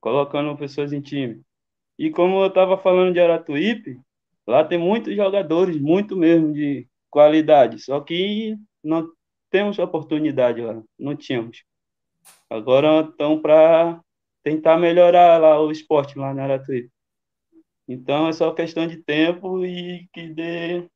colocando 0.00 0.56
pessoas 0.56 0.90
em 0.90 1.02
time. 1.02 1.42
E 1.98 2.10
como 2.10 2.40
eu 2.40 2.46
estava 2.46 2.78
falando 2.78 3.12
de 3.12 3.20
Aratuípe, 3.20 4.00
lá 4.46 4.64
tem 4.64 4.78
muitos 4.78 5.14
jogadores, 5.14 5.78
muito 5.78 6.16
mesmo 6.16 6.54
de 6.54 6.88
qualidade, 7.10 7.78
só 7.78 8.00
que 8.00 8.56
não 8.82 9.06
temos 9.50 9.78
oportunidade 9.78 10.62
lá, 10.62 10.82
não 10.98 11.14
tínhamos. 11.14 11.62
Agora 12.48 13.00
estão 13.02 13.38
para 13.38 14.00
tentar 14.42 14.78
melhorar 14.78 15.38
lá 15.38 15.60
o 15.60 15.70
esporte 15.70 16.18
lá 16.18 16.32
na 16.32 16.44
Aratuípe. 16.44 16.95
Então 17.88 18.28
é 18.28 18.32
só 18.32 18.52
questão 18.52 18.86
de 18.86 18.96
tempo 18.96 19.64
e 19.64 20.08
que 20.12 20.28
dê 20.28 20.88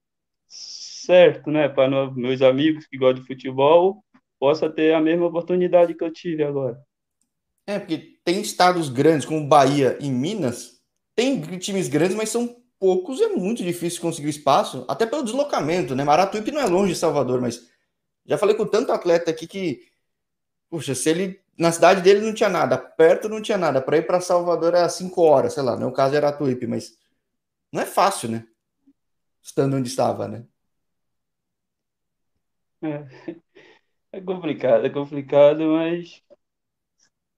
certo, 0.46 1.50
né, 1.50 1.68
para 1.68 2.10
meus 2.10 2.42
amigos 2.42 2.86
que 2.86 2.98
gostam 2.98 3.22
de 3.22 3.26
futebol 3.26 4.04
possa 4.38 4.70
ter 4.70 4.94
a 4.94 5.00
mesma 5.00 5.26
oportunidade 5.26 5.94
que 5.94 6.02
eu 6.02 6.12
tive 6.12 6.42
agora. 6.42 6.80
É, 7.66 7.78
porque 7.78 8.18
tem 8.24 8.40
estados 8.40 8.88
grandes 8.88 9.26
como 9.26 9.46
Bahia 9.46 9.98
e 10.00 10.10
Minas, 10.10 10.80
tem 11.14 11.40
times 11.58 11.88
grandes, 11.88 12.16
mas 12.16 12.30
são 12.30 12.56
poucos, 12.78 13.20
é 13.20 13.28
muito 13.28 13.62
difícil 13.62 14.00
conseguir 14.00 14.30
espaço, 14.30 14.84
até 14.88 15.04
pelo 15.04 15.22
deslocamento, 15.22 15.94
né? 15.94 16.02
Maratuípe 16.02 16.50
não 16.50 16.60
é 16.60 16.66
longe 16.66 16.94
de 16.94 16.98
Salvador, 16.98 17.40
mas 17.40 17.68
já 18.24 18.38
falei 18.38 18.56
com 18.56 18.66
tanto 18.66 18.90
atleta 18.90 19.30
aqui 19.30 19.46
que, 19.46 19.80
puxa, 20.70 20.94
se 20.94 21.10
ele 21.10 21.39
na 21.58 21.72
cidade 21.72 22.00
dele 22.00 22.20
não 22.20 22.34
tinha 22.34 22.48
nada, 22.48 22.78
perto 22.78 23.28
não 23.28 23.42
tinha 23.42 23.58
nada, 23.58 23.82
para 23.82 23.98
ir 23.98 24.06
para 24.06 24.20
Salvador 24.20 24.74
era 24.74 24.88
cinco 24.88 25.22
horas, 25.22 25.54
sei 25.54 25.62
lá, 25.62 25.76
no 25.76 25.92
caso 25.92 26.16
era 26.16 26.28
Aratuípe, 26.28 26.66
mas 26.66 26.96
não 27.72 27.82
é 27.82 27.86
fácil, 27.86 28.30
né? 28.30 28.46
Estando 29.42 29.76
onde 29.76 29.88
estava, 29.88 30.26
né? 30.28 30.44
É, 32.82 33.06
é 34.12 34.20
complicado, 34.20 34.86
é 34.86 34.90
complicado, 34.90 35.60
mas 35.72 36.22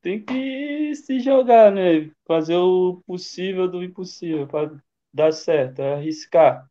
tem 0.00 0.23
que 0.25 0.95
se 0.97 1.21
jogar, 1.21 1.73
né? 1.73 2.11
Fazer 2.26 2.57
o 2.57 3.02
possível 3.07 3.69
do 3.69 3.83
impossível 3.83 4.47
para 4.47 4.83
dar 5.12 5.33
certo, 5.33 5.81
arriscar. 5.81 6.69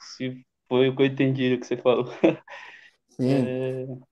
Se 0.00 0.44
foi 0.68 0.88
o 0.88 0.96
que 0.96 1.02
eu 1.02 1.06
entendi 1.06 1.56
que 1.58 1.66
você 1.66 1.76
falou. 1.76 2.06
Sim. 3.10 3.44
É... 3.46 4.09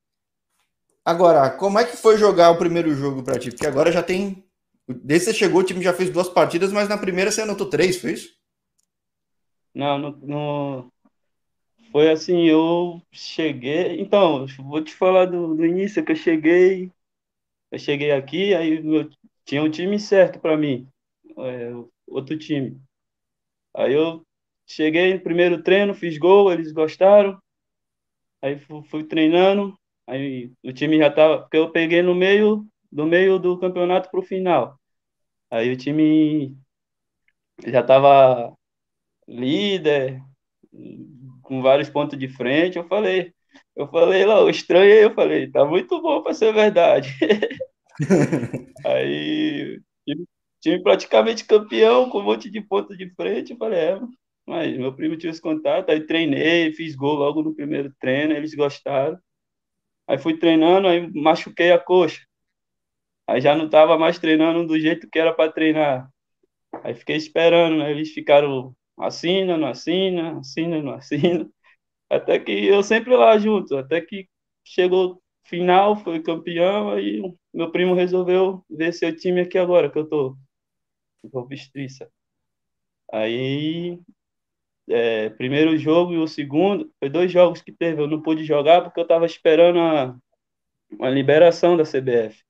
Agora, 1.08 1.48
como 1.48 1.78
é 1.78 1.86
que 1.86 1.96
foi 1.96 2.18
jogar 2.18 2.50
o 2.50 2.58
primeiro 2.58 2.94
jogo 2.94 3.22
para 3.22 3.38
ti? 3.38 3.48
Porque 3.48 3.66
agora 3.66 3.90
já 3.90 4.02
tem. 4.02 4.44
Desde 4.86 5.28
que 5.28 5.32
você 5.32 5.38
chegou, 5.38 5.62
o 5.62 5.64
time 5.64 5.82
já 5.82 5.94
fez 5.94 6.10
duas 6.10 6.28
partidas, 6.28 6.70
mas 6.70 6.86
na 6.86 6.98
primeira 6.98 7.30
você 7.30 7.40
anotou 7.40 7.70
três, 7.70 7.98
foi 7.98 8.12
isso? 8.12 8.36
Não, 9.74 9.96
no, 9.96 10.10
no... 10.18 10.92
foi 11.90 12.10
assim, 12.10 12.46
eu 12.46 13.00
cheguei. 13.10 13.98
Então, 14.02 14.44
vou 14.58 14.84
te 14.84 14.94
falar 14.94 15.24
do, 15.24 15.54
do 15.54 15.64
início 15.64 16.04
que 16.04 16.12
eu 16.12 16.16
cheguei. 16.16 16.92
Eu 17.70 17.78
cheguei 17.78 18.10
aqui, 18.10 18.54
aí 18.54 18.82
meu... 18.82 19.08
tinha 19.46 19.62
um 19.62 19.70
time 19.70 19.98
certo 19.98 20.38
para 20.38 20.58
mim, 20.58 20.86
é, 21.38 21.70
outro 22.06 22.38
time. 22.38 22.78
Aí 23.74 23.94
eu 23.94 24.22
cheguei 24.66 25.14
no 25.14 25.20
primeiro 25.20 25.62
treino, 25.62 25.94
fiz 25.94 26.18
gol, 26.18 26.52
eles 26.52 26.70
gostaram. 26.70 27.40
Aí 28.42 28.58
fui, 28.58 28.82
fui 28.84 29.04
treinando, 29.04 29.77
aí 30.08 30.52
o 30.64 30.72
time 30.72 30.98
já 30.98 31.10
tava, 31.10 31.40
porque 31.42 31.56
eu 31.56 31.70
peguei 31.70 32.02
no 32.02 32.14
meio 32.14 32.66
do 32.90 33.06
meio 33.06 33.38
do 33.38 33.58
campeonato 33.58 34.10
pro 34.10 34.22
final. 34.22 34.78
Aí 35.50 35.70
o 35.72 35.76
time 35.76 36.56
já 37.66 37.82
tava 37.82 38.54
líder, 39.26 40.22
com 41.42 41.62
vários 41.62 41.90
pontos 41.90 42.18
de 42.18 42.28
frente. 42.28 42.78
Eu 42.78 42.88
falei, 42.88 43.32
eu 43.76 43.88
falei 43.88 44.24
lá, 44.24 44.36
eu 44.36 44.50
estranhei, 44.50 45.04
eu 45.04 45.14
falei, 45.14 45.50
tá 45.50 45.64
muito 45.64 46.00
bom 46.00 46.22
para 46.22 46.34
ser 46.34 46.52
verdade. 46.52 47.10
aí 48.84 49.80
time 50.60 50.82
praticamente 50.82 51.44
campeão, 51.44 52.10
com 52.10 52.20
um 52.20 52.24
monte 52.24 52.50
de 52.50 52.60
pontos 52.60 52.96
de 52.96 53.08
frente. 53.14 53.52
Eu 53.52 53.58
falei, 53.58 53.78
é, 53.78 54.00
mas 54.46 54.76
meu 54.76 54.94
primo 54.94 55.16
tinha 55.16 55.30
esse 55.30 55.40
contato, 55.40 55.90
aí 55.90 56.06
treinei, 56.06 56.72
fiz 56.72 56.94
gol 56.94 57.14
logo 57.14 57.42
no 57.42 57.54
primeiro 57.54 57.92
treino, 58.00 58.32
eles 58.34 58.54
gostaram. 58.54 59.18
Aí 60.08 60.18
fui 60.18 60.38
treinando, 60.38 60.88
aí 60.88 61.10
machuquei 61.14 61.72
a 61.72 61.78
coxa. 61.78 62.22
Aí 63.26 63.40
já 63.40 63.54
não 63.54 63.66
estava 63.66 63.98
mais 63.98 64.18
treinando 64.18 64.66
do 64.66 64.78
jeito 64.78 65.08
que 65.10 65.18
era 65.18 65.32
para 65.34 65.52
treinar. 65.52 66.08
Aí 66.84 66.94
fiquei 66.94 67.16
esperando, 67.16 67.78
né? 67.78 67.90
Eles 67.90 68.12
ficaram 68.12 68.74
assina, 68.98 69.56
não 69.56 69.68
assina, 69.68 70.38
assina, 70.40 70.82
não 70.82 70.92
assina. 70.94 71.48
Até 72.10 72.38
que 72.38 72.52
eu 72.52 72.82
sempre 72.82 73.16
lá 73.16 73.38
junto, 73.38 73.76
até 73.76 74.00
que 74.00 74.28
chegou 74.64 75.22
final, 75.44 75.96
foi 75.96 76.22
campeão, 76.22 76.90
aí 76.92 77.22
meu 77.54 77.72
primo 77.72 77.94
resolveu 77.94 78.64
ver 78.70 78.92
seu 78.94 79.14
time 79.16 79.40
aqui 79.42 79.58
agora, 79.58 79.90
que 79.90 79.98
eu 79.98 80.08
tô 80.08 80.36
Golpistriça. 81.24 82.10
Aí, 83.12 83.98
é, 84.88 85.28
primeiro 85.30 85.76
jogo 85.76 86.12
e 86.12 86.18
o 86.18 86.26
segundo, 86.26 86.90
foi 86.98 87.08
dois 87.08 87.30
jogos 87.30 87.60
que 87.60 87.72
teve. 87.72 88.00
Eu 88.00 88.08
não 88.08 88.22
pude 88.22 88.44
jogar 88.44 88.82
porque 88.82 88.98
eu 88.98 89.04
estava 89.04 89.26
esperando 89.26 89.78
a, 91.00 91.10
liberação 91.10 91.76
da 91.76 91.84
CBF. 91.84 92.42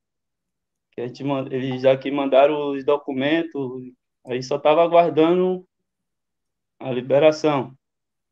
Que 0.92 1.00
a 1.00 1.06
gente, 1.06 1.24
eles 1.50 1.82
já 1.82 1.96
que 1.96 2.10
mandaram 2.10 2.72
os 2.72 2.84
documentos, 2.84 3.82
aí 4.26 4.42
só 4.42 4.56
estava 4.56 4.82
aguardando 4.82 5.66
a 6.78 6.90
liberação. 6.90 7.74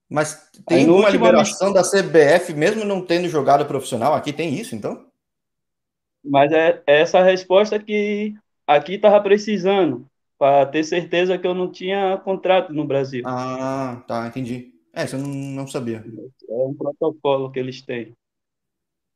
Mas 0.08 0.50
tem 0.68 0.88
uma 0.88 1.10
liberação 1.10 1.72
da 1.72 1.82
CBF, 1.82 2.54
mesmo 2.54 2.84
não 2.84 3.04
tendo 3.04 3.28
jogado 3.28 3.66
profissional? 3.66 4.14
Aqui 4.14 4.32
tem 4.32 4.54
isso, 4.54 4.76
então? 4.76 5.04
Mas 6.24 6.52
é, 6.52 6.80
é 6.86 7.00
essa 7.00 7.22
resposta 7.22 7.78
que 7.78 8.34
aqui 8.66 8.94
estava 8.94 9.20
precisando 9.20 10.08
para 10.38 10.66
ter 10.66 10.84
certeza 10.84 11.38
que 11.38 11.46
eu 11.46 11.54
não 11.54 11.70
tinha 11.70 12.18
contrato 12.18 12.72
no 12.72 12.84
Brasil. 12.86 13.22
Ah, 13.24 14.04
tá, 14.06 14.26
entendi. 14.26 14.72
É, 14.92 15.06
você 15.06 15.16
não, 15.16 15.28
não 15.28 15.66
sabia. 15.66 16.04
É 16.48 16.54
um 16.54 16.74
protocolo 16.74 17.50
que 17.50 17.58
eles 17.58 17.82
têm. 17.82 18.14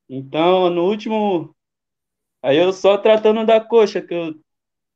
Então, 0.08 0.68
no 0.70 0.84
último. 0.84 1.54
Aí 2.42 2.56
eu 2.58 2.72
só 2.72 2.98
tratando 2.98 3.44
da 3.46 3.60
coxa, 3.60 4.02
que 4.02 4.14
eu 4.14 4.34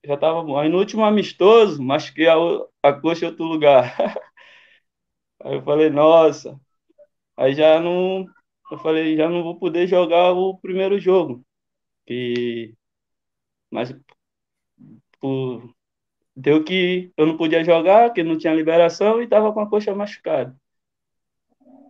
já 0.04 0.16
tava. 0.16 0.40
Aí 0.60 0.68
no 0.68 0.78
último 0.78 1.04
amistoso, 1.04 1.82
machuquei 1.82 2.28
a, 2.28 2.34
a 2.82 2.92
coxa 2.92 3.26
em 3.26 3.28
outro 3.28 3.44
lugar. 3.44 3.96
Aí 5.42 5.54
eu 5.54 5.62
falei, 5.62 5.90
nossa. 5.90 6.60
Aí 7.36 7.54
já 7.54 7.80
não. 7.80 8.26
Eu 8.70 8.78
falei, 8.78 9.16
já 9.16 9.28
não 9.28 9.42
vou 9.42 9.58
poder 9.58 9.86
jogar 9.88 10.32
o 10.32 10.58
primeiro 10.58 10.98
jogo. 11.00 11.44
Que. 12.06 12.74
Mas 13.70 13.94
por, 15.20 15.74
deu 16.36 16.64
que 16.64 17.12
eu 17.16 17.26
não 17.26 17.36
podia 17.36 17.64
jogar, 17.64 18.12
que 18.12 18.22
não 18.22 18.38
tinha 18.38 18.54
liberação 18.54 19.20
e 19.20 19.24
estava 19.24 19.52
com 19.52 19.60
a 19.60 19.68
coxa 19.68 19.94
machucada. 19.94 20.56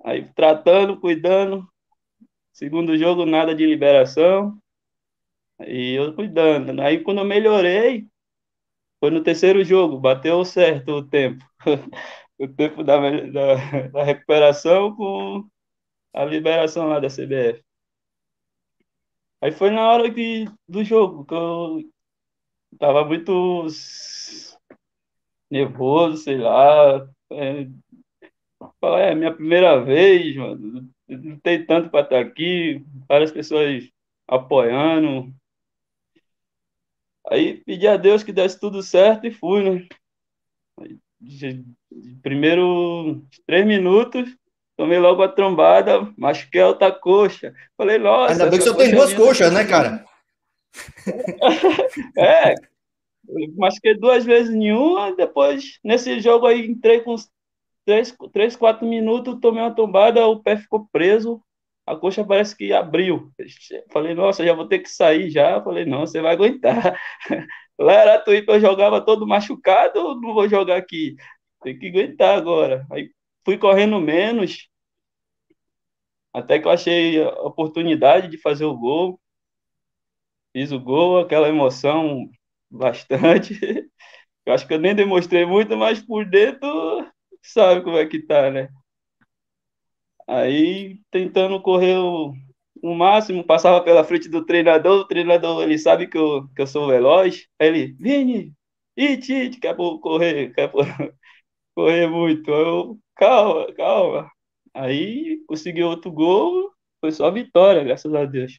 Aí 0.04 0.30
tratando, 0.34 1.00
cuidando. 1.00 1.66
Segundo 2.52 2.96
jogo, 2.96 3.26
nada 3.26 3.54
de 3.54 3.66
liberação. 3.66 4.58
E 5.66 5.94
eu 5.94 6.14
cuidando. 6.14 6.80
Aí 6.80 7.02
quando 7.02 7.18
eu 7.18 7.24
melhorei, 7.24 8.06
foi 9.00 9.10
no 9.10 9.22
terceiro 9.22 9.64
jogo, 9.64 9.98
bateu 10.00 10.44
certo 10.44 10.92
o 10.92 11.08
tempo. 11.08 11.44
o 12.38 12.48
tempo 12.48 12.82
da, 12.84 12.98
da, 12.98 13.88
da 13.88 14.04
recuperação 14.04 14.94
com 14.96 15.48
a 16.12 16.24
liberação 16.24 16.88
lá 16.88 17.00
da 17.00 17.08
CBF. 17.08 17.62
Aí 19.40 19.52
foi 19.52 19.70
na 19.70 19.88
hora 19.90 20.12
que, 20.12 20.46
do 20.66 20.82
jogo 20.84 21.24
que 21.24 21.34
eu 21.34 21.93
tava 22.78 23.04
muito 23.04 23.66
nervoso, 25.50 26.18
sei 26.18 26.38
lá. 26.38 27.08
É, 27.30 27.66
é 28.82 29.14
minha 29.14 29.32
primeira 29.32 29.82
vez, 29.82 30.36
mano. 30.36 30.88
Não 31.08 31.38
tem 31.38 31.64
tanto 31.64 31.90
para 31.90 32.00
estar 32.00 32.20
aqui, 32.20 32.84
várias 33.08 33.30
pessoas 33.30 33.84
apoiando. 34.26 35.32
Aí 37.30 37.62
pedi 37.64 37.86
a 37.86 37.96
Deus 37.96 38.22
que 38.22 38.32
desse 38.32 38.58
tudo 38.58 38.82
certo 38.82 39.26
e 39.26 39.30
fui, 39.30 39.62
né? 39.62 39.86
Aí, 40.80 40.98
primeiro 42.22 43.22
três 43.46 43.66
minutos, 43.66 44.34
tomei 44.76 44.98
logo 44.98 45.22
a 45.22 45.28
trombada, 45.28 46.12
machuquei 46.16 46.60
a 46.60 46.68
outra 46.68 46.92
coxa. 46.92 47.54
Falei, 47.76 47.98
nossa. 47.98 48.32
Ainda 48.32 48.50
bem 48.50 48.58
que 48.58 48.64
você 48.64 48.76
tem 48.76 48.94
duas 48.94 49.12
é 49.12 49.16
coxas, 49.16 49.52
né, 49.52 49.64
cara? 49.64 50.04
é, 52.18 52.54
machuquei 53.56 53.94
duas 53.94 54.24
vezes 54.24 54.54
nenhuma, 54.54 55.14
depois, 55.14 55.78
nesse 55.82 56.20
jogo 56.20 56.46
aí, 56.46 56.66
entrei 56.66 57.00
com 57.00 57.14
três, 57.84 58.16
três, 58.32 58.56
quatro 58.56 58.86
minutos, 58.86 59.38
tomei 59.40 59.62
uma 59.62 59.74
tombada, 59.74 60.26
o 60.26 60.42
pé 60.42 60.56
ficou 60.56 60.88
preso, 60.90 61.42
a 61.86 61.94
coxa 61.94 62.24
parece 62.24 62.56
que 62.56 62.72
abriu. 62.72 63.30
Falei, 63.92 64.14
nossa, 64.14 64.44
já 64.44 64.54
vou 64.54 64.66
ter 64.66 64.78
que 64.78 64.88
sair 64.88 65.30
já. 65.30 65.62
Falei, 65.62 65.84
não, 65.84 66.00
você 66.00 66.20
vai 66.20 66.32
aguentar. 66.32 66.98
Lá 67.78 67.92
era 67.92 68.18
Tuípe, 68.20 68.50
eu 68.50 68.60
jogava 68.60 69.00
todo 69.04 69.26
machucado, 69.26 70.18
não 70.20 70.32
vou 70.34 70.48
jogar 70.48 70.76
aqui. 70.76 71.16
Tem 71.62 71.78
que 71.78 71.88
aguentar 71.88 72.38
agora. 72.38 72.86
Aí 72.90 73.10
fui 73.44 73.58
correndo 73.58 74.00
menos, 74.00 74.68
até 76.32 76.58
que 76.58 76.66
eu 76.66 76.70
achei 76.70 77.22
a 77.22 77.30
oportunidade 77.42 78.28
de 78.28 78.38
fazer 78.38 78.64
o 78.64 78.76
gol. 78.76 79.20
Fiz 80.54 80.72
o 80.72 80.80
gol, 80.80 81.18
aquela 81.18 81.48
emoção 81.48 82.30
bastante. 82.70 83.58
Eu 84.46 84.54
acho 84.54 84.66
que 84.68 84.74
eu 84.74 84.78
nem 84.80 84.94
demonstrei 84.94 85.46
muito, 85.46 85.76
mas 85.76 86.02
por 86.02 86.24
dentro 86.28 86.68
sabe 87.42 87.82
como 87.82 87.98
é 87.98 88.06
que 88.06 88.20
tá, 88.20 88.50
né? 88.50 88.68
Aí 90.28 90.98
tentando 91.10 91.60
correr 91.60 91.96
o, 91.98 92.32
o 92.82 92.94
máximo, 92.94 93.44
passava 93.44 93.82
pela 93.82 94.04
frente 94.04 94.28
do 94.28 94.44
treinador, 94.44 95.00
o 95.00 95.08
treinador 95.08 95.62
ele 95.62 95.78
sabe 95.78 96.06
que 96.08 96.16
eu, 96.18 96.48
que 96.54 96.62
eu 96.62 96.66
sou 96.66 96.88
veloz. 96.88 97.46
Aí 97.58 97.68
ele, 97.68 97.96
Vini, 97.98 98.52
it, 98.98 99.32
it, 99.32 99.60
quer 99.60 99.76
correr, 99.76 100.52
quer 100.54 100.70
correr 101.74 102.08
muito. 102.08 102.50
Eu, 102.50 102.98
calma, 103.16 103.72
calma. 103.74 104.30
Aí 104.74 105.38
consegui 105.46 105.82
outro 105.82 106.12
gol, 106.12 106.72
foi 107.00 107.12
só 107.12 107.30
vitória, 107.30 107.84
graças 107.84 108.14
a 108.14 108.24
Deus. 108.24 108.58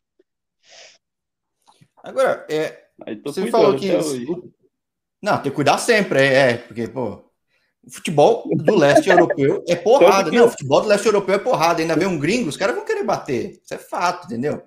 Agora, 2.05 2.45
é, 2.47 2.83
você 3.23 3.47
falou 3.47 3.75
que. 3.75 3.91
Não, 5.21 5.37
tem 5.37 5.51
que 5.51 5.55
cuidar 5.55 5.79
sempre, 5.79 6.19
é, 6.19 6.51
é 6.51 6.57
porque, 6.57 6.87
pô, 6.87 7.25
o 7.83 7.91
futebol 7.91 8.43
do 8.55 8.75
leste 8.75 9.09
europeu 9.09 9.63
é 9.67 9.75
porrada. 9.75 10.31
Não, 10.31 10.45
o 10.45 10.49
futebol 10.49 10.81
do 10.81 10.87
leste 10.87 11.07
europeu 11.07 11.33
é 11.33 11.39
porrada. 11.39 11.81
Ainda 11.81 11.95
vem 11.95 12.07
um 12.07 12.19
gringo, 12.19 12.49
os 12.49 12.57
caras 12.57 12.75
vão 12.75 12.85
querer 12.85 13.03
bater. 13.03 13.59
Isso 13.63 13.73
é 13.73 13.77
fato, 13.79 14.25
entendeu? 14.25 14.61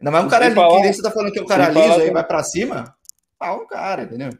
Ainda 0.00 0.10
mais 0.12 0.24
um 0.24 0.28
cara 0.28 0.46
ali, 0.46 0.54
falar, 0.54 0.80
que 0.80 0.92
você 0.92 1.02
tá 1.02 1.10
falando 1.10 1.32
que 1.32 1.40
é 1.40 1.42
um 1.42 1.46
cara 1.46 1.68
liso 1.68 2.00
aí, 2.00 2.10
vai 2.12 2.24
pra 2.24 2.44
cima. 2.44 2.94
Ah, 3.40 3.54
um 3.54 3.66
cara, 3.66 4.02
entendeu? 4.02 4.30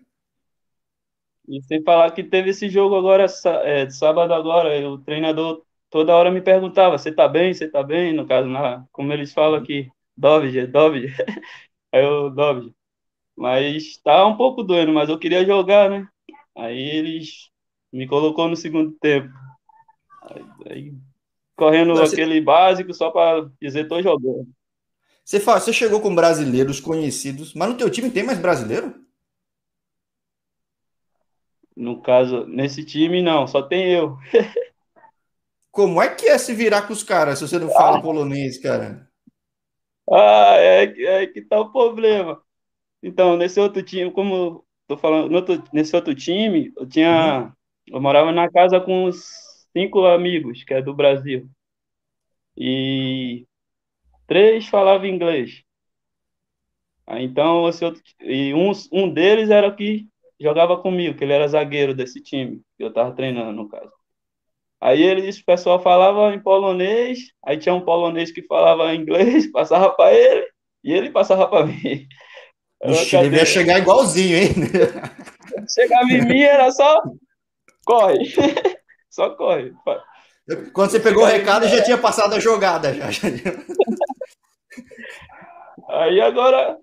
E 1.48 1.61
sem 1.62 1.83
falar 1.83 2.12
que 2.12 2.22
teve 2.22 2.51
esse 2.51 2.68
jogo 2.68 2.94
agora, 2.94 3.27
é, 3.64 3.90
sábado 3.90 4.33
agora, 4.33 4.88
o 4.88 4.98
treinador 4.98 5.62
toda 5.90 6.14
hora 6.14 6.31
me 6.31 6.40
perguntava, 6.40 6.96
você 6.96 7.11
tá 7.11 7.27
bem, 7.27 7.53
você 7.53 7.68
tá 7.68 7.83
bem? 7.83 8.12
No 8.12 8.27
caso, 8.29 8.48
na, 8.48 8.85
como 8.92 9.12
eles 9.12 9.33
falam 9.33 9.59
aqui, 9.59 9.88
Dovige, 10.16 10.66
Dovige. 10.66 11.14
Aí 11.92 12.05
eu, 12.05 12.31
Dovige. 12.31 12.74
Mas 13.37 13.96
tá 13.98 14.27
um 14.27 14.37
pouco 14.37 14.62
doendo, 14.62 14.92
mas 14.92 15.09
eu 15.09 15.18
queria 15.18 15.44
jogar, 15.46 15.88
né? 15.88 16.09
Aí 16.57 16.77
eles 16.77 17.51
me 17.92 18.07
colocou 18.07 18.48
no 18.48 18.57
segundo 18.57 18.92
tempo. 19.01 19.33
Aí, 20.22 20.44
aí 20.70 20.94
correndo 21.57 21.94
Não, 21.94 22.03
aquele 22.03 22.35
você... 22.35 22.40
básico 22.40 22.92
só 22.92 23.11
para 23.11 23.48
dizer 23.61 23.88
tô 23.88 24.03
jogando. 24.03 24.48
Você, 25.24 25.38
fala, 25.38 25.61
você 25.61 25.72
chegou 25.72 26.01
com 26.01 26.14
brasileiros 26.14 26.81
conhecidos, 26.81 27.55
mas 27.55 27.68
no 27.68 27.77
teu 27.77 27.90
time 27.90 28.11
tem 28.11 28.22
mais 28.22 28.38
brasileiro? 28.38 28.94
No 31.77 32.03
caso, 32.03 32.44
nesse 32.46 32.85
time 32.85 33.22
não, 33.22 33.46
só 33.46 33.62
tem 33.62 33.92
eu. 33.92 34.16
Como 35.70 36.03
é 36.03 36.12
que 36.12 36.27
é 36.27 36.38
se 36.38 36.53
virar 36.55 36.83
com 36.83 36.92
os 36.92 37.05
caras 37.05 37.38
se 37.38 37.46
você 37.46 37.59
não 37.59 37.70
fala 37.70 37.98
ah. 37.98 38.03
polonês, 38.03 38.59
cara? 38.59 39.07
Ah, 40.12 40.56
é, 40.58 40.84
é 41.22 41.26
que 41.26 41.42
tá 41.42 41.60
o 41.60 41.72
problema. 41.72 42.42
Então, 43.02 43.36
nesse 43.36 43.60
outro 43.60 43.82
time, 43.82 44.10
como 44.12 44.64
tô 44.88 44.96
falando, 44.96 45.32
outro, 45.34 45.62
nesse 45.72 45.94
outro 45.96 46.14
time, 46.14 46.72
eu 46.76 46.88
tinha 46.88 47.44
uhum. 47.46 47.52
Eu 47.90 48.00
morava 48.00 48.32
na 48.32 48.50
casa 48.50 48.80
com 48.80 49.10
cinco 49.12 50.04
amigos, 50.06 50.62
que 50.64 50.74
é 50.74 50.82
do 50.82 50.94
Brasil. 50.94 51.48
E 52.56 53.46
três 54.26 54.68
falavam 54.68 55.06
inglês. 55.06 55.62
Então, 57.08 57.68
esse 57.68 57.84
outro, 57.84 58.02
e 58.20 58.52
um, 58.54 58.72
um 58.92 59.10
deles 59.12 59.48
era 59.50 59.68
o 59.68 59.74
que 59.74 60.06
jogava 60.38 60.76
comigo, 60.80 61.16
que 61.16 61.24
ele 61.24 61.32
era 61.32 61.48
zagueiro 61.48 61.94
desse 61.94 62.20
time, 62.22 62.60
que 62.76 62.84
eu 62.84 62.88
estava 62.88 63.14
treinando, 63.14 63.52
no 63.52 63.68
caso. 63.68 63.92
Aí 64.80 65.02
eles, 65.02 65.38
o 65.38 65.44
pessoal 65.44 65.82
falava 65.82 66.32
em 66.32 66.40
polonês, 66.40 67.32
aí 67.44 67.58
tinha 67.58 67.74
um 67.74 67.80
polonês 67.80 68.30
que 68.30 68.42
falava 68.42 68.94
inglês, 68.94 69.50
passava 69.52 69.90
para 69.90 70.14
ele, 70.14 70.46
e 70.84 70.92
ele 70.92 71.10
passava 71.10 71.48
para 71.48 71.66
mim. 71.66 72.06
Ixi, 72.84 73.16
ele 73.16 73.36
ia 73.36 73.44
chegar 73.44 73.78
igualzinho, 73.78 74.36
hein? 74.38 74.50
Chegava 75.74 76.08
em 76.12 76.24
mim, 76.24 76.40
era 76.40 76.70
só 76.70 77.02
corre. 77.84 78.18
Só 79.10 79.30
corre. 79.30 79.72
Quando 80.72 80.90
você 80.90 81.00
pegou 81.00 81.24
o 81.24 81.26
recado, 81.26 81.66
já 81.66 81.82
tinha 81.82 81.98
passado 81.98 82.34
a 82.34 82.38
jogada. 82.38 82.94
Já. 82.94 83.06
Aí 85.88 86.20
agora, 86.20 86.76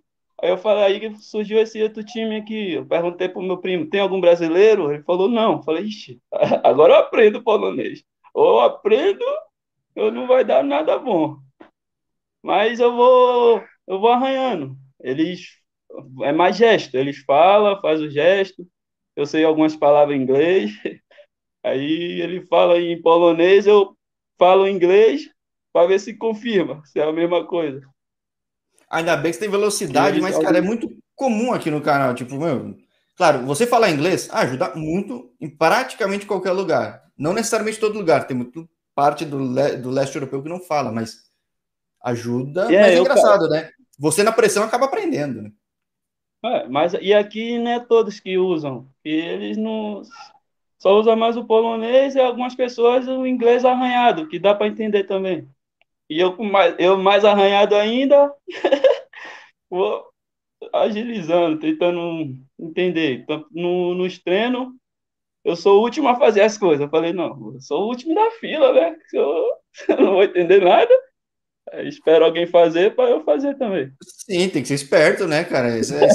aí 0.45 0.51
eu 0.51 0.57
falei, 0.57 0.83
aí 0.83 1.15
surgiu 1.17 1.59
esse 1.59 1.81
outro 1.81 2.03
time 2.03 2.37
aqui. 2.37 2.73
Eu 2.73 2.85
perguntei 2.85 3.29
pro 3.29 3.41
meu 3.41 3.57
primo, 3.57 3.89
tem 3.89 4.01
algum 4.01 4.21
brasileiro? 4.21 4.91
Ele 4.91 5.03
falou, 5.03 5.29
não. 5.29 5.53
Eu 5.57 5.63
falei, 5.63 5.85
ixi, 5.85 6.21
agora 6.63 6.93
eu 6.93 6.99
aprendo 6.99 7.43
polonês. 7.43 8.03
Ou 8.33 8.59
aprendo, 8.59 9.23
ou 9.95 10.11
não 10.11 10.27
vai 10.27 10.43
dar 10.45 10.63
nada 10.63 10.97
bom. 10.99 11.37
Mas 12.41 12.79
eu 12.79 12.95
vou, 12.95 13.63
eu 13.87 13.99
vou 13.99 14.09
arranhando. 14.09 14.77
Eles, 15.01 15.47
é 16.21 16.31
mais 16.31 16.57
gesto. 16.57 16.95
Eles 16.95 17.19
falam, 17.19 17.81
faz 17.81 18.01
o 18.01 18.09
gesto 18.09 18.65
eu 19.15 19.25
sei 19.25 19.43
algumas 19.43 19.75
palavras 19.75 20.17
em 20.17 20.21
inglês, 20.21 20.71
aí 21.63 22.21
ele 22.21 22.45
fala 22.47 22.79
em 22.79 23.01
polonês, 23.01 23.65
eu 23.65 23.97
falo 24.37 24.67
inglês 24.67 25.29
para 25.71 25.87
ver 25.87 25.99
se 25.99 26.17
confirma, 26.17 26.83
se 26.85 26.99
é 26.99 27.03
a 27.03 27.13
mesma 27.13 27.45
coisa. 27.45 27.81
Ainda 28.95 29.17
bem 29.17 29.29
que 29.29 29.37
você 29.37 29.41
tem 29.41 29.49
velocidade, 29.49 30.21
mas, 30.21 30.37
cara, 30.37 30.57
é 30.57 30.61
muito 30.61 30.89
comum 31.15 31.53
aqui 31.53 31.69
no 31.69 31.81
canal. 31.81 32.13
Tipo, 32.13 32.37
meu, 32.37 32.73
claro, 33.17 33.45
você 33.45 33.67
falar 33.67 33.91
inglês 33.91 34.29
ajuda 34.31 34.73
muito 34.73 35.33
em 35.41 35.49
praticamente 35.49 36.25
qualquer 36.25 36.53
lugar. 36.53 37.03
Não 37.17 37.33
necessariamente 37.33 37.77
todo 37.77 37.97
lugar, 37.97 38.25
tem 38.25 38.37
muito 38.37 38.69
parte 38.95 39.25
do, 39.25 39.37
le 39.37 39.75
do 39.75 39.89
leste 39.89 40.15
europeu 40.15 40.41
que 40.41 40.47
não 40.47 40.61
fala, 40.61 40.93
mas 40.93 41.25
ajuda. 42.01 42.73
É, 42.73 42.81
mas 42.81 42.93
é 42.93 42.99
engraçado, 42.99 43.49
né? 43.49 43.69
Você 43.99 44.23
na 44.23 44.31
pressão 44.31 44.63
acaba 44.63 44.85
aprendendo, 44.85 45.41
né? 45.41 45.51
É, 46.45 46.65
mas 46.69 46.93
e 46.93 47.13
aqui 47.13 47.59
não 47.59 47.71
é 47.71 47.79
todos 47.81 48.21
que 48.21 48.37
usam. 48.37 48.87
Eles 49.03 49.57
não 49.57 50.03
só 50.79 50.97
usam 50.97 51.17
mais 51.17 51.35
o 51.35 51.43
polonês 51.43 52.15
e 52.15 52.19
algumas 52.21 52.55
pessoas 52.55 53.09
o 53.09 53.25
inglês 53.25 53.65
arranhado, 53.65 54.29
que 54.29 54.39
dá 54.39 54.55
para 54.55 54.67
entender 54.67 55.03
também. 55.03 55.49
E 56.09 56.19
eu 56.19 56.37
mais, 56.37 56.75
eu 56.77 56.97
mais 56.97 57.25
arranhado 57.25 57.75
ainda, 57.75 58.31
vou 59.69 60.05
agilizando, 60.73 61.59
tentando 61.59 62.35
entender. 62.59 63.19
Então, 63.19 63.45
no, 63.51 63.95
nos 63.95 64.19
treinos, 64.19 64.67
eu 65.43 65.55
sou 65.55 65.79
o 65.79 65.83
último 65.83 66.07
a 66.07 66.15
fazer 66.15 66.41
as 66.41 66.57
coisas. 66.57 66.81
Eu 66.81 66.89
falei, 66.89 67.13
não, 67.13 67.53
eu 67.53 67.61
sou 67.61 67.83
o 67.83 67.87
último 67.87 68.13
da 68.15 68.31
fila, 68.31 68.73
né? 68.73 68.95
Eu, 69.13 69.47
eu 69.89 69.97
não 69.97 70.13
vou 70.13 70.23
entender 70.23 70.61
nada. 70.61 70.89
Espero 71.83 72.23
alguém 72.23 72.47
fazer 72.47 72.95
para 72.95 73.09
eu 73.09 73.23
fazer 73.25 73.55
também. 73.55 73.91
Sim, 74.01 74.49
tem 74.49 74.61
que 74.61 74.67
ser 74.67 74.75
esperto, 74.75 75.27
né, 75.27 75.43
cara? 75.43 75.77
Isso 75.77 75.93
é, 75.95 76.07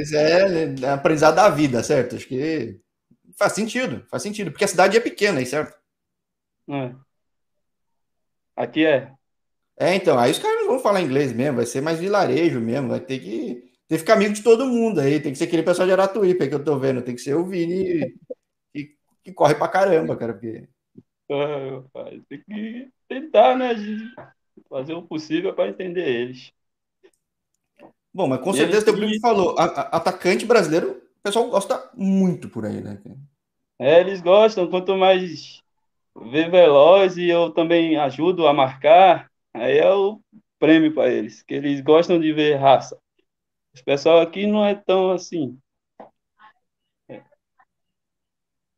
isso 0.00 0.16
é, 0.16 0.74
é 0.82 0.88
aprendizado 0.88 1.34
da 1.34 1.50
vida, 1.50 1.82
certo? 1.82 2.16
Acho 2.16 2.26
que 2.26 2.80
faz 3.36 3.52
sentido, 3.52 4.06
faz 4.08 4.22
sentido, 4.22 4.50
porque 4.50 4.64
a 4.64 4.68
cidade 4.68 4.96
é 4.96 5.00
pequena, 5.00 5.40
aí, 5.40 5.46
certo? 5.46 5.76
É. 6.70 6.94
Aqui 8.56 8.86
é. 8.86 9.12
É, 9.78 9.94
então, 9.94 10.18
aí 10.18 10.30
os 10.30 10.38
caras 10.38 10.60
não 10.60 10.68
vão 10.68 10.78
falar 10.78 11.00
inglês 11.00 11.32
mesmo, 11.32 11.56
vai 11.56 11.66
ser 11.66 11.80
mais 11.80 11.98
vilarejo 11.98 12.60
mesmo, 12.60 12.88
vai 12.88 13.00
ter 13.00 13.18
que, 13.18 13.72
ter 13.88 13.94
que 13.94 13.98
ficar 13.98 14.14
amigo 14.14 14.34
de 14.34 14.42
todo 14.42 14.66
mundo 14.66 15.00
aí, 15.00 15.20
tem 15.20 15.32
que 15.32 15.38
ser 15.38 15.44
aquele 15.44 15.62
pessoal 15.62 15.86
de 15.86 15.92
Aratuípe 15.92 16.48
que 16.48 16.54
eu 16.54 16.62
tô 16.62 16.78
vendo, 16.78 17.02
tem 17.02 17.14
que 17.14 17.20
ser 17.20 17.34
o 17.34 17.44
Vini 17.44 18.14
que, 18.72 18.96
que 19.24 19.32
corre 19.32 19.54
pra 19.54 19.68
caramba, 19.68 20.16
cara, 20.16 20.34
porque... 20.34 20.68
É, 21.30 21.82
tem 22.28 22.42
que 22.42 22.88
tentar, 23.08 23.56
né, 23.56 23.74
fazer 24.68 24.92
o 24.92 25.02
possível 25.02 25.54
para 25.54 25.68
entender 25.68 26.06
eles. 26.06 26.52
Bom, 28.12 28.28
mas 28.28 28.42
com 28.42 28.52
certeza 28.52 28.84
teu 28.84 28.94
primo 28.94 29.18
falou, 29.20 29.58
a, 29.58 29.64
a, 29.64 29.96
atacante 29.96 30.44
brasileiro, 30.44 30.90
o 30.90 31.22
pessoal 31.22 31.48
gosta 31.48 31.90
muito 31.94 32.48
por 32.50 32.66
aí, 32.66 32.82
né? 32.82 33.00
É, 33.78 34.00
eles 34.00 34.20
gostam, 34.20 34.68
quanto 34.68 34.96
mais 34.96 35.62
ver 36.14 36.50
veloz 36.50 37.16
e 37.16 37.28
eu 37.28 37.50
também 37.50 37.96
ajudo 37.96 38.46
a 38.46 38.52
marcar, 38.52 39.31
aí 39.54 39.78
é 39.78 39.92
o 39.92 40.20
prêmio 40.58 40.94
para 40.94 41.10
eles, 41.10 41.42
que 41.42 41.54
eles 41.54 41.80
gostam 41.80 42.20
de 42.20 42.32
ver 42.32 42.56
raça. 42.56 42.96
O 43.78 43.84
pessoal 43.84 44.20
aqui 44.20 44.46
não 44.46 44.64
é 44.64 44.74
tão 44.74 45.12
assim. 45.12 45.58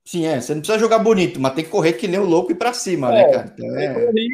Sim, 0.04 0.26
é. 0.26 0.40
Você 0.40 0.54
não 0.54 0.60
precisa 0.60 0.78
jogar 0.78 0.98
bonito, 0.98 1.40
mas 1.40 1.54
tem 1.54 1.64
que 1.64 1.70
correr 1.70 1.94
que 1.94 2.06
nem 2.06 2.20
o 2.20 2.24
louco 2.24 2.52
e 2.52 2.54
para 2.54 2.74
cima, 2.74 3.10
né, 3.10 3.22
é, 3.22 3.26
né, 3.26 3.32
cara? 3.32 3.54
Então, 3.56 3.78
é... 3.78 3.94
corri, 3.94 4.28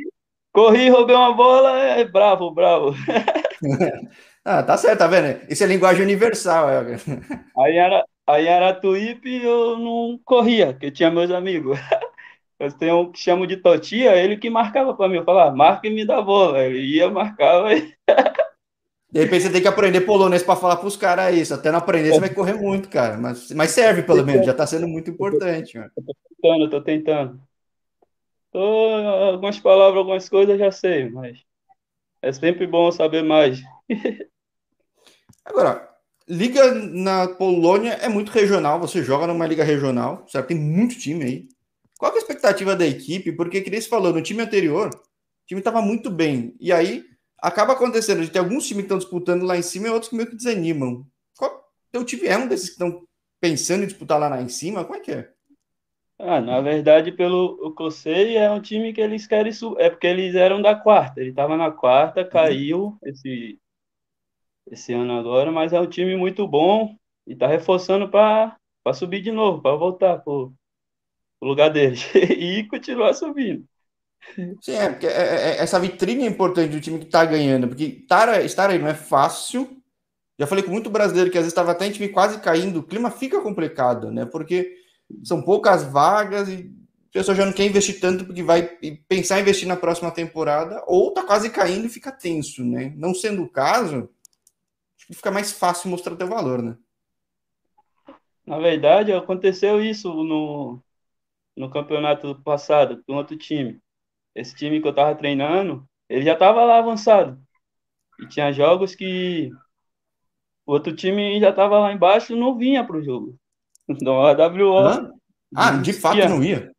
corri, 0.53 0.88
roubei 0.88 1.16
uma 1.16 1.33
bola, 1.33 1.79
é 1.79 2.05
bravo, 2.05 2.50
bravo. 2.50 2.94
ah, 4.44 4.62
tá 4.62 4.76
certo, 4.76 4.98
tá 4.98 5.07
vendo? 5.07 5.40
Isso 5.48 5.62
é 5.62 5.66
linguagem 5.66 6.03
universal. 6.03 6.68
É. 6.70 6.96
Aí 7.57 7.76
era, 7.76 8.05
aí 8.26 8.46
era 8.46 8.74
Tuípe 8.74 9.42
eu 9.42 9.79
não 9.79 10.20
corria, 10.24 10.72
porque 10.72 10.90
tinha 10.90 11.11
meus 11.11 11.31
amigos. 11.31 11.79
Eu 12.61 12.70
tenho 12.70 13.01
um 13.01 13.11
que 13.11 13.18
chamo 13.18 13.46
de 13.46 13.57
Totia, 13.57 14.14
ele 14.14 14.37
que 14.37 14.51
marcava 14.51 14.92
para 14.92 15.09
mim. 15.09 15.16
Eu 15.16 15.25
falava, 15.25 15.57
marca 15.57 15.88
e 15.88 15.90
me 15.90 16.05
dá 16.05 16.20
bola. 16.20 16.62
Ele 16.62 16.79
ia, 16.79 17.09
marcava 17.09 17.73
e. 17.73 17.96
De 19.11 19.18
repente 19.18 19.44
você 19.44 19.51
tem 19.51 19.62
que 19.62 19.66
aprender 19.66 20.03
polonês 20.03 20.42
para 20.42 20.55
falar 20.55 20.77
para 20.77 20.87
os 20.87 20.94
caras 20.94 21.35
isso. 21.35 21.55
Até 21.55 21.73
não 21.73 21.79
aprender, 21.79 22.12
você 22.12 22.20
vai 22.20 22.35
correr 22.35 22.53
muito, 22.53 22.90
cara. 22.90 23.16
Mas, 23.16 23.51
mas 23.53 23.70
serve, 23.70 24.03
pelo 24.03 24.25
menos, 24.25 24.44
já 24.44 24.53
está 24.53 24.66
sendo 24.66 24.87
muito 24.87 25.11
importante. 25.11 25.79
Mano. 25.79 25.90
Eu 25.96 26.05
tô 26.05 26.14
tentando, 26.29 26.70
tô 26.70 26.81
tentando. 26.83 27.40
Tô, 28.53 28.59
algumas 28.59 29.59
palavras, 29.59 29.96
algumas 29.96 30.29
coisas 30.29 30.59
já 30.59 30.70
sei, 30.70 31.09
mas 31.09 31.38
é 32.20 32.31
sempre 32.31 32.66
bom 32.66 32.92
saber 32.92 33.25
mais. 33.25 33.62
Agora, 35.46 35.88
liga 36.29 36.75
na 36.75 37.27
Polônia 37.27 37.92
é 37.94 38.09
muito 38.09 38.31
regional, 38.31 38.79
você 38.79 39.03
joga 39.03 39.27
numa 39.27 39.46
liga 39.46 39.64
regional, 39.64 40.25
certo? 40.29 40.49
Tem 40.49 40.59
muito 40.59 40.99
time 40.99 41.25
aí. 41.25 41.49
Qual 42.00 42.10
é 42.12 42.14
a 42.14 42.18
expectativa 42.18 42.74
da 42.74 42.86
equipe? 42.86 43.30
Porque, 43.30 43.60
que 43.60 43.68
nem 43.68 43.78
falou, 43.82 44.10
no 44.10 44.22
time 44.22 44.40
anterior, 44.40 44.88
o 44.88 45.46
time 45.46 45.60
estava 45.60 45.82
muito 45.82 46.08
bem. 46.08 46.56
E 46.58 46.72
aí, 46.72 47.04
acaba 47.38 47.74
acontecendo 47.74 48.22
de 48.22 48.30
ter 48.30 48.38
alguns 48.38 48.66
times 48.66 48.84
que 48.84 48.86
estão 48.86 48.96
disputando 48.96 49.42
lá 49.42 49.58
em 49.58 49.60
cima 49.60 49.86
e 49.86 49.90
outros 49.90 50.08
que 50.08 50.16
meio 50.16 50.30
que 50.30 50.34
desanimam. 50.34 51.06
Qual, 51.36 51.62
teu 51.92 52.02
time 52.02 52.26
é 52.26 52.38
um 52.38 52.48
desses 52.48 52.68
que 52.68 52.72
estão 52.72 53.02
pensando 53.38 53.84
em 53.84 53.86
disputar 53.86 54.18
lá, 54.18 54.30
lá 54.30 54.40
em 54.40 54.48
cima? 54.48 54.82
Como 54.82 54.96
é 54.96 55.00
que 55.00 55.12
é? 55.12 55.30
Ah, 56.18 56.40
na 56.40 56.62
verdade, 56.62 57.12
pelo 57.12 57.58
o 57.62 57.74
que 57.74 57.82
eu 57.82 57.90
sei, 57.90 58.34
é 58.34 58.50
um 58.50 58.62
time 58.62 58.94
que 58.94 59.00
eles 59.02 59.26
querem 59.26 59.52
subir. 59.52 59.82
É 59.82 59.90
porque 59.90 60.06
eles 60.06 60.34
eram 60.34 60.62
da 60.62 60.74
quarta. 60.74 61.20
Ele 61.20 61.30
estava 61.30 61.54
na 61.54 61.70
quarta, 61.70 62.24
caiu 62.24 62.96
esse, 63.04 63.58
esse 64.70 64.94
ano 64.94 65.18
agora, 65.18 65.52
mas 65.52 65.74
é 65.74 65.78
um 65.78 65.86
time 65.86 66.16
muito 66.16 66.48
bom 66.48 66.96
e 67.26 67.34
está 67.34 67.46
reforçando 67.46 68.08
para 68.08 68.56
subir 68.94 69.20
de 69.20 69.30
novo, 69.30 69.60
para 69.60 69.76
voltar 69.76 70.16
para 70.20 70.32
o 71.40 71.46
lugar 71.46 71.70
deles 71.70 72.09
e 72.14 72.64
continuar 72.64 73.14
subindo. 73.14 73.64
Sim, 74.61 74.74
é, 74.74 74.90
porque 74.90 75.07
é, 75.07 75.11
é, 75.11 75.62
essa 75.62 75.81
vitrine 75.81 76.24
é 76.24 76.29
importante 76.29 76.72
do 76.72 76.81
time 76.81 76.98
que 76.98 77.07
tá 77.07 77.24
ganhando, 77.24 77.66
porque 77.66 77.85
estar, 77.85 78.44
estar 78.44 78.70
aí 78.70 78.79
não 78.79 78.88
é 78.88 78.94
fácil. 78.94 79.76
Já 80.38 80.46
falei 80.46 80.62
com 80.62 80.70
muito 80.70 80.90
brasileiro 80.90 81.31
que 81.31 81.38
às 81.38 81.42
vezes 81.42 81.53
estava 81.53 81.72
até 81.72 81.87
em 81.87 81.90
time 81.90 82.09
quase 82.09 82.40
caindo, 82.40 82.81
o 82.81 82.83
clima 82.83 83.11
fica 83.11 83.40
complicado, 83.40 84.11
né? 84.11 84.24
Porque 84.24 84.74
são 85.24 85.42
poucas 85.42 85.85
vagas 85.85 86.48
e 86.48 86.72
a 87.11 87.12
pessoa 87.12 87.35
já 87.35 87.44
não 87.44 87.53
quer 87.53 87.66
investir 87.66 87.98
tanto 88.00 88.24
porque 88.24 88.42
vai 88.42 88.62
pensar 89.09 89.38
em 89.38 89.42
investir 89.42 89.66
na 89.66 89.76
próxima 89.76 90.11
temporada, 90.11 90.83
ou 90.87 91.12
tá 91.12 91.24
quase 91.24 91.50
caindo 91.50 91.87
e 91.87 91.90
fica 91.90 92.12
tenso, 92.12 92.64
né? 92.64 92.92
Não 92.96 93.14
sendo 93.14 93.42
o 93.42 93.48
caso, 93.48 94.09
fica 95.12 95.31
mais 95.31 95.50
fácil 95.50 95.90
mostrar 95.90 96.12
o 96.12 96.16
teu 96.16 96.29
valor, 96.29 96.62
né? 96.62 96.76
Na 98.46 98.59
verdade, 98.59 99.12
aconteceu 99.12 99.83
isso 99.83 100.09
no, 100.09 100.81
no 101.61 101.70
campeonato 101.70 102.35
passado 102.42 103.03
com 103.07 103.14
outro 103.14 103.37
time 103.37 103.81
esse 104.35 104.55
time 104.55 104.81
que 104.81 104.88
eu 104.88 104.94
tava 104.94 105.14
treinando, 105.14 105.87
ele 106.09 106.25
já 106.25 106.37
tava 106.37 106.64
lá 106.64 106.79
avançado. 106.79 107.40
E 108.20 108.27
tinha 108.29 108.53
jogos 108.53 108.94
que 108.94 109.51
o 110.66 110.73
outro 110.73 110.94
time 110.94 111.40
já 111.40 111.53
tava 111.53 111.79
lá 111.79 111.92
embaixo 111.92 112.33
e 112.33 112.38
não 112.38 112.57
vinha 112.57 112.85
pro 112.85 113.03
jogo. 113.03 113.37
Então 113.88 114.25
a 114.25 114.33
WO. 114.33 115.18
Ah, 115.53 115.73
de 115.79 115.92
fato 115.92 116.16
não 116.29 116.44
ia. 116.44 116.70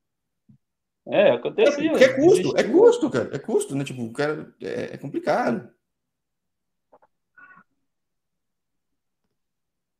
É, 1.06 1.32
acontecia. 1.32 1.92
É, 1.92 2.04
é 2.04 2.14
custo, 2.14 2.58
é 2.58 2.64
custo, 2.64 3.10
cara. 3.10 3.36
É 3.36 3.40
custo, 3.40 3.76
né? 3.76 3.84
Tipo, 3.84 4.10
cara, 4.14 4.56
é, 4.62 4.94
é 4.94 4.98
complicado. 4.98 5.70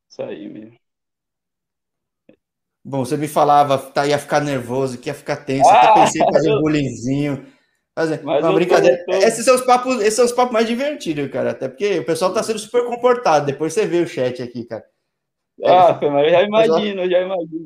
Isso 0.10 0.22
aí 0.22 0.48
mesmo. 0.48 0.81
Bom, 2.84 3.06
você 3.06 3.16
me 3.16 3.28
falava, 3.28 3.78
tá, 3.78 4.08
ia 4.08 4.18
ficar 4.18 4.42
nervoso, 4.42 4.98
que 4.98 5.10
ia 5.10 5.14
ficar 5.14 5.38
tenso, 5.38 5.70
ah, 5.70 5.82
até 5.82 6.02
pensei 6.02 6.22
em 6.22 6.34
fazer 6.34 6.52
um 6.52 6.62
bullyingzinho. 6.62 7.46
Fazer 7.94 8.22
uma 8.22 8.54
brincadeira. 8.54 9.04
Tô. 9.06 9.12
Esses 9.12 9.44
são 9.46 9.56
os 9.56 9.62
papos, 9.62 10.02
esses 10.02 10.16
são 10.16 10.26
os 10.26 10.32
papos 10.32 10.54
mais 10.54 10.66
divertidos, 10.66 11.30
cara. 11.30 11.52
Até 11.52 11.68
porque 11.68 12.00
o 12.00 12.06
pessoal 12.06 12.34
tá 12.34 12.42
sendo 12.42 12.58
super 12.58 12.86
comportado. 12.86 13.46
Depois 13.46 13.74
você 13.74 13.86
vê 13.86 14.02
o 14.02 14.08
chat 14.08 14.42
aqui, 14.42 14.64
cara. 14.64 14.84
Ah, 15.64 16.00
é, 16.02 16.10
mas 16.10 16.26
eu 16.26 16.32
já 16.32 16.44
imagino, 16.44 17.10
já 17.10 17.22
imagino. 17.22 17.66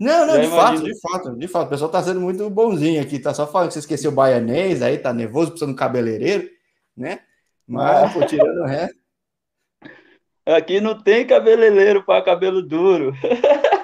Não, 0.00 0.26
não, 0.26 0.34
já 0.36 0.40
de 0.40 0.46
imagino. 0.46 0.50
fato, 0.50 0.84
de 0.84 1.00
fato, 1.00 1.38
de 1.38 1.48
fato. 1.48 1.66
O 1.66 1.70
pessoal 1.70 1.90
tá 1.90 2.02
sendo 2.02 2.20
muito 2.20 2.48
bonzinho 2.48 3.02
aqui, 3.02 3.18
tá 3.18 3.34
só 3.34 3.46
falando 3.46 3.68
que 3.68 3.74
você 3.74 3.80
esqueceu 3.80 4.12
o 4.12 4.14
baianês, 4.14 4.80
aí 4.80 4.96
tá 4.96 5.12
nervoso, 5.12 5.50
precisando 5.50 5.74
de 5.74 5.78
cabeleireiro, 5.78 6.48
né? 6.96 7.20
Mas, 7.66 8.04
ah. 8.04 8.10
pô, 8.14 8.24
tirando 8.24 8.62
o 8.62 8.66
resto. 8.66 8.96
Aqui 10.46 10.80
não 10.80 11.02
tem 11.02 11.26
cabeleireiro 11.26 12.02
para 12.04 12.24
cabelo 12.24 12.62
duro. 12.62 13.12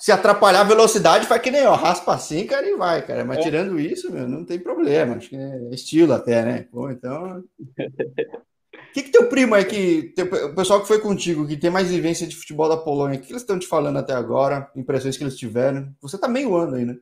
se 0.00 0.10
atrapalhar 0.10 0.62
a 0.62 0.64
velocidade, 0.64 1.26
faz 1.26 1.40
que 1.40 1.50
nem, 1.50 1.64
ó, 1.64 1.74
raspa 1.74 2.14
assim, 2.14 2.44
cara, 2.46 2.68
e 2.68 2.76
vai, 2.76 3.06
cara. 3.06 3.24
Mas 3.24 3.38
é. 3.38 3.42
tirando 3.42 3.78
isso, 3.78 4.10
meu, 4.10 4.26
não 4.26 4.44
tem 4.44 4.58
problema. 4.58 5.14
Acho 5.14 5.28
que 5.28 5.36
é 5.36 5.70
estilo 5.70 6.12
até, 6.12 6.44
né? 6.44 6.66
Pô, 6.72 6.90
então. 6.90 7.38
O 7.38 7.44
que, 8.92 9.02
que 9.02 9.12
teu 9.12 9.28
primo 9.28 9.54
aí, 9.54 9.64
que, 9.64 10.12
teu, 10.14 10.26
o 10.26 10.54
pessoal 10.54 10.80
que 10.80 10.88
foi 10.88 11.00
contigo, 11.00 11.46
que 11.46 11.56
tem 11.56 11.70
mais 11.70 11.88
vivência 11.88 12.26
de 12.26 12.34
futebol 12.34 12.68
da 12.68 12.76
Polônia, 12.76 13.18
o 13.18 13.22
que 13.22 13.32
eles 13.32 13.42
estão 13.42 13.58
te 13.58 13.66
falando 13.66 13.98
até 13.98 14.12
agora? 14.12 14.70
Impressões 14.74 15.16
que 15.16 15.22
eles 15.22 15.38
tiveram? 15.38 15.94
Você 16.00 16.18
tá 16.18 16.26
meio 16.26 16.56
ano 16.56 16.74
aí, 16.74 16.84
né? 16.84 16.96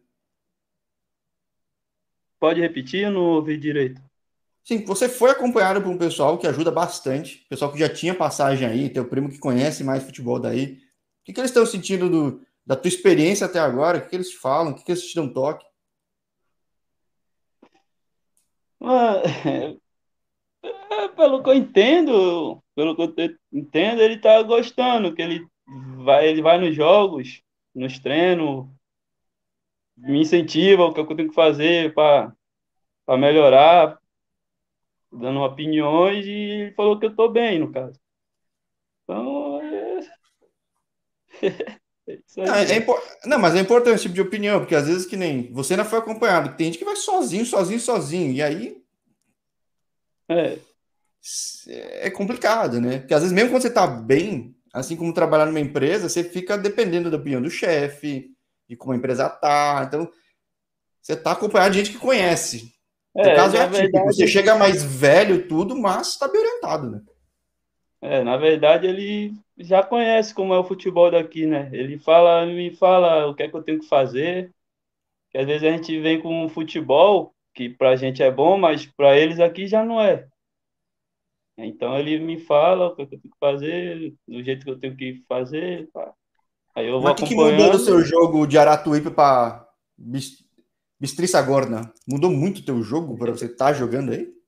Pode 2.39 2.61
repetir, 2.61 3.05
eu 3.05 3.11
não 3.11 3.23
ouvi 3.23 3.57
direito. 3.57 4.01
Sim, 4.63 4.85
você 4.85 5.09
foi 5.09 5.31
acompanhado 5.31 5.81
por 5.81 5.89
um 5.89 5.99
pessoal 5.99 6.39
que 6.39 6.47
ajuda 6.47 6.71
bastante, 6.71 7.47
pessoal 7.49 7.73
que 7.73 7.79
já 7.79 7.89
tinha 7.89 8.15
passagem 8.15 8.69
aí, 8.69 8.89
teu 8.89 9.05
primo 9.05 9.31
que 9.31 9.39
conhece 9.39 9.83
mais 9.83 10.03
futebol 10.03 10.39
daí. 10.39 10.79
Que, 11.31 11.35
que 11.35 11.41
eles 11.41 11.51
estão 11.51 11.65
sentindo 11.65 12.11
do, 12.11 12.45
da 12.67 12.75
tua 12.75 12.89
experiência 12.89 13.47
até 13.47 13.61
agora? 13.61 13.99
O 13.99 14.03
que, 14.03 14.09
que 14.09 14.17
eles 14.17 14.35
falam? 14.35 14.73
O 14.73 14.75
que, 14.75 14.85
que 14.85 14.91
eles 14.91 15.07
te 15.07 15.15
dão 15.15 15.33
toque? 15.33 15.65
É, 18.83 19.77
pelo 21.15 21.43
que 21.43 21.51
eu 21.51 21.55
entendo, 21.55 22.63
pelo 22.75 22.97
que 22.97 23.03
eu 23.03 23.37
entendo, 23.53 24.03
ele 24.03 24.19
tá 24.19 24.43
gostando, 24.43 25.15
que 25.15 25.23
ele 25.23 25.47
vai, 26.05 26.27
ele 26.27 26.43
vai 26.43 26.59
nos 26.59 26.75
jogos, 26.75 27.43
nos 27.75 27.99
treinos, 28.01 28.67
me 29.97 30.21
incentiva 30.21 30.85
o 30.85 30.93
que 30.93 31.01
eu 31.01 31.07
tenho 31.15 31.29
que 31.29 31.35
fazer 31.35 31.95
para 31.95 32.35
melhorar, 33.19 34.01
dando 35.13 35.41
opiniões, 35.41 36.27
e 36.27 36.31
ele 36.31 36.75
falou 36.75 36.99
que 36.99 37.07
eu 37.07 37.11
estou 37.11 37.31
bem, 37.31 37.59
no 37.59 37.71
caso. 37.71 38.01
Então, 39.05 39.61
é... 39.63 40.01
Não, 42.37 42.55
é, 42.55 42.77
é 42.77 42.87
não, 43.25 43.39
mas 43.39 43.55
é 43.55 43.61
importante 43.61 43.95
esse 43.95 44.03
tipo 44.05 44.15
de 44.15 44.21
opinião, 44.21 44.59
porque 44.59 44.75
às 44.75 44.89
vezes 44.89 45.07
que 45.07 45.17
nem 45.17 45.53
você 45.53 45.75
ainda 45.75 45.85
foi 45.85 46.01
acompanhado, 46.01 46.57
tem 46.57 46.67
gente 46.67 46.79
que 46.79 46.85
vai 46.85 46.97
sozinho, 46.97 47.47
sozinho, 47.47 47.79
sozinho, 47.79 48.33
e 48.33 48.43
aí 48.43 48.83
é, 51.69 52.07
é 52.07 52.11
complicado, 52.11 52.81
né? 52.81 52.99
Porque 52.99 53.15
às 53.15 53.21
vezes 53.21 53.33
mesmo 53.33 53.51
quando 53.51 53.63
você 53.63 53.71
tá 53.71 53.87
bem, 53.87 54.57
assim 54.73 54.97
como 54.97 55.15
trabalhar 55.15 55.47
numa 55.47 55.61
empresa, 55.61 56.09
você 56.09 56.25
fica 56.25 56.59
dependendo 56.59 57.11
da 57.11 57.17
opinião 57.17 57.43
do 57.43 57.51
chefe, 57.51 58.31
de 58.69 58.77
como 58.77 58.93
a 58.93 58.97
empresa 58.97 59.29
tá, 59.29 59.85
então 59.87 60.11
você 61.01 61.17
tá 61.17 61.33
acompanhado 61.33 61.73
de 61.73 61.79
gente 61.79 61.93
que 61.93 61.99
conhece. 61.99 62.73
É, 63.17 63.29
no 63.29 63.37
caso 63.37 63.57
é 63.57 63.61
atípico, 63.61 63.83
verdade, 63.83 64.07
você 64.07 64.27
chega 64.27 64.57
mais 64.57 64.83
velho 64.83 65.49
tudo, 65.49 65.77
mas 65.77 66.17
tá 66.17 66.29
bem 66.29 66.41
orientado, 66.41 66.91
né? 66.91 67.01
É, 68.03 68.25
na 68.25 68.37
verdade 68.37 68.87
ele 68.87 69.35
já 69.59 69.83
conhece 69.83 70.35
como 70.35 70.55
é 70.55 70.59
o 70.59 70.65
futebol 70.65 71.11
daqui, 71.11 71.47
né? 71.47 71.69
Ele 71.73 71.99
fala, 71.99 72.47
me 72.47 72.71
fala 72.75 73.27
o 73.27 73.35
que 73.35 73.43
é 73.43 73.49
que 73.49 73.55
eu 73.55 73.63
tenho 73.63 73.81
que 73.81 73.89
fazer. 73.89 74.53
Que 75.31 75.39
às 75.39 75.47
vezes 75.47 75.63
a 75.63 75.71
gente 75.71 76.01
vem 76.01 76.21
com 76.21 76.45
um 76.45 76.49
futebol 76.49 77.35
que 77.55 77.69
pra 77.69 77.97
gente 77.97 78.23
é 78.23 78.31
bom, 78.31 78.59
mas 78.59 78.87
para 78.87 79.17
eles 79.17 79.39
aqui 79.39 79.67
já 79.67 79.85
não 79.85 80.01
é. 80.01 80.27
Então 81.59 81.99
ele 81.99 82.19
me 82.19 82.39
fala 82.39 82.87
o 82.87 82.97
que, 82.97 83.03
é 83.03 83.07
que 83.07 83.15
eu 83.17 83.21
tenho 83.21 83.33
que 83.33 83.39
fazer, 83.39 84.15
do 84.27 84.43
jeito 84.43 84.65
que 84.65 84.71
eu 84.71 84.79
tenho 84.79 84.97
que 84.97 85.23
fazer. 85.29 85.89
Pá. 85.93 86.13
Aí 86.75 86.87
eu 86.87 86.95
vou 86.95 87.03
Mas 87.03 87.13
o 87.13 87.15
que, 87.17 87.27
que 87.27 87.35
mudou 87.35 87.73
do 87.73 87.79
seu 87.79 88.01
jogo 88.03 88.47
de 88.47 88.57
Aratuípe 88.57 89.11
para 89.11 89.69
Bistriça 90.99 91.43
Gorna? 91.43 91.93
Mudou 92.09 92.31
muito 92.31 92.61
o 92.61 92.65
teu 92.65 92.83
jogo 92.83 93.19
para 93.19 93.33
você 93.33 93.45
estar 93.45 93.67
tá 93.67 93.73
jogando 93.73 94.13
aí? 94.13 94.40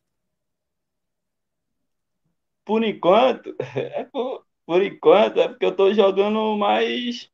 Por 2.64 2.84
enquanto, 2.84 3.54
é 3.74 4.04
por, 4.04 4.44
por 4.66 4.82
enquanto, 4.82 5.40
é 5.40 5.48
porque 5.48 5.64
eu 5.64 5.74
tô 5.74 5.92
jogando 5.92 6.56
mais. 6.56 7.30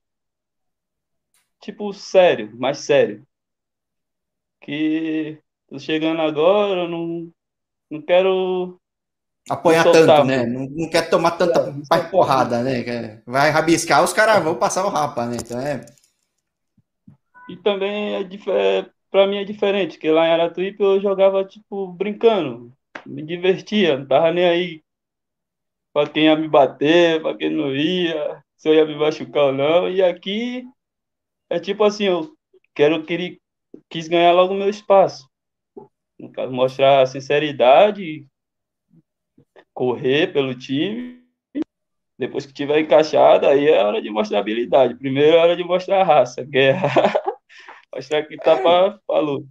Tipo, 1.60 1.92
sério, 1.92 2.56
mais 2.58 2.78
sério. 2.78 3.26
Que 4.60 5.38
tô 5.68 5.78
chegando 5.78 6.22
agora, 6.22 6.82
eu 6.82 6.88
não, 6.88 7.32
não 7.90 8.02
quero. 8.02 8.80
Apoiar 9.50 9.84
tanto, 9.84 10.24
né? 10.24 10.44
Não, 10.44 10.68
não, 10.68 10.90
quer 10.90 11.08
tomar 11.08 11.32
tanta 11.32 11.74
é, 11.92 12.10
porrada, 12.10 12.62
né? 12.62 13.22
Vai 13.26 13.50
rabiscar, 13.50 14.04
os 14.04 14.12
caras 14.12 14.42
vão 14.42 14.54
passar 14.54 14.84
o 14.84 14.90
rapa, 14.90 15.26
né? 15.26 15.36
Então 15.40 15.58
é. 15.58 15.86
E 17.48 17.56
também 17.56 18.14
é, 18.14 18.20
é 18.20 18.90
para 19.10 19.26
mim 19.26 19.38
é 19.38 19.44
diferente, 19.44 19.92
porque 19.92 20.10
lá 20.10 20.26
em 20.26 20.32
Aratuípe 20.32 20.82
eu 20.82 21.00
jogava 21.00 21.44
tipo 21.44 21.86
brincando, 21.86 22.72
me 23.06 23.22
divertia, 23.22 23.98
não 23.98 24.06
tava 24.06 24.30
nem 24.32 24.44
aí 24.44 24.82
para 25.98 26.10
quem 26.10 26.26
ia 26.26 26.36
me 26.36 26.46
bater, 26.46 27.20
para 27.20 27.36
quem 27.36 27.50
não 27.50 27.74
ia, 27.74 28.40
se 28.56 28.68
eu 28.68 28.74
ia 28.74 28.86
me 28.86 28.94
machucar 28.94 29.46
ou 29.46 29.52
não. 29.52 29.90
E 29.90 30.00
aqui 30.00 30.64
é 31.50 31.58
tipo 31.58 31.82
assim, 31.82 32.04
eu 32.04 32.32
quero 32.72 33.02
que 33.02 33.40
quis 33.90 34.06
ganhar 34.06 34.30
logo 34.30 34.54
meu 34.54 34.68
espaço. 34.68 35.28
No 36.16 36.30
caso, 36.30 36.52
mostrar 36.52 37.04
sinceridade, 37.06 38.24
correr 39.74 40.32
pelo 40.32 40.54
time. 40.54 41.20
Depois 42.16 42.46
que 42.46 42.52
tiver 42.52 42.78
encaixado, 42.78 43.48
aí 43.48 43.68
é 43.68 43.82
hora 43.82 44.00
de 44.00 44.08
mostrar 44.08 44.38
habilidade. 44.38 44.94
Primeiro 44.94 45.36
é 45.36 45.40
hora 45.40 45.56
de 45.56 45.64
mostrar 45.64 46.04
raça, 46.04 46.44
guerra. 46.44 46.88
mostrar 47.92 48.22
que 48.22 48.36
tá 48.36 48.52
é, 48.52 48.62
para 48.62 49.00
a 49.08 49.18
luta. 49.18 49.48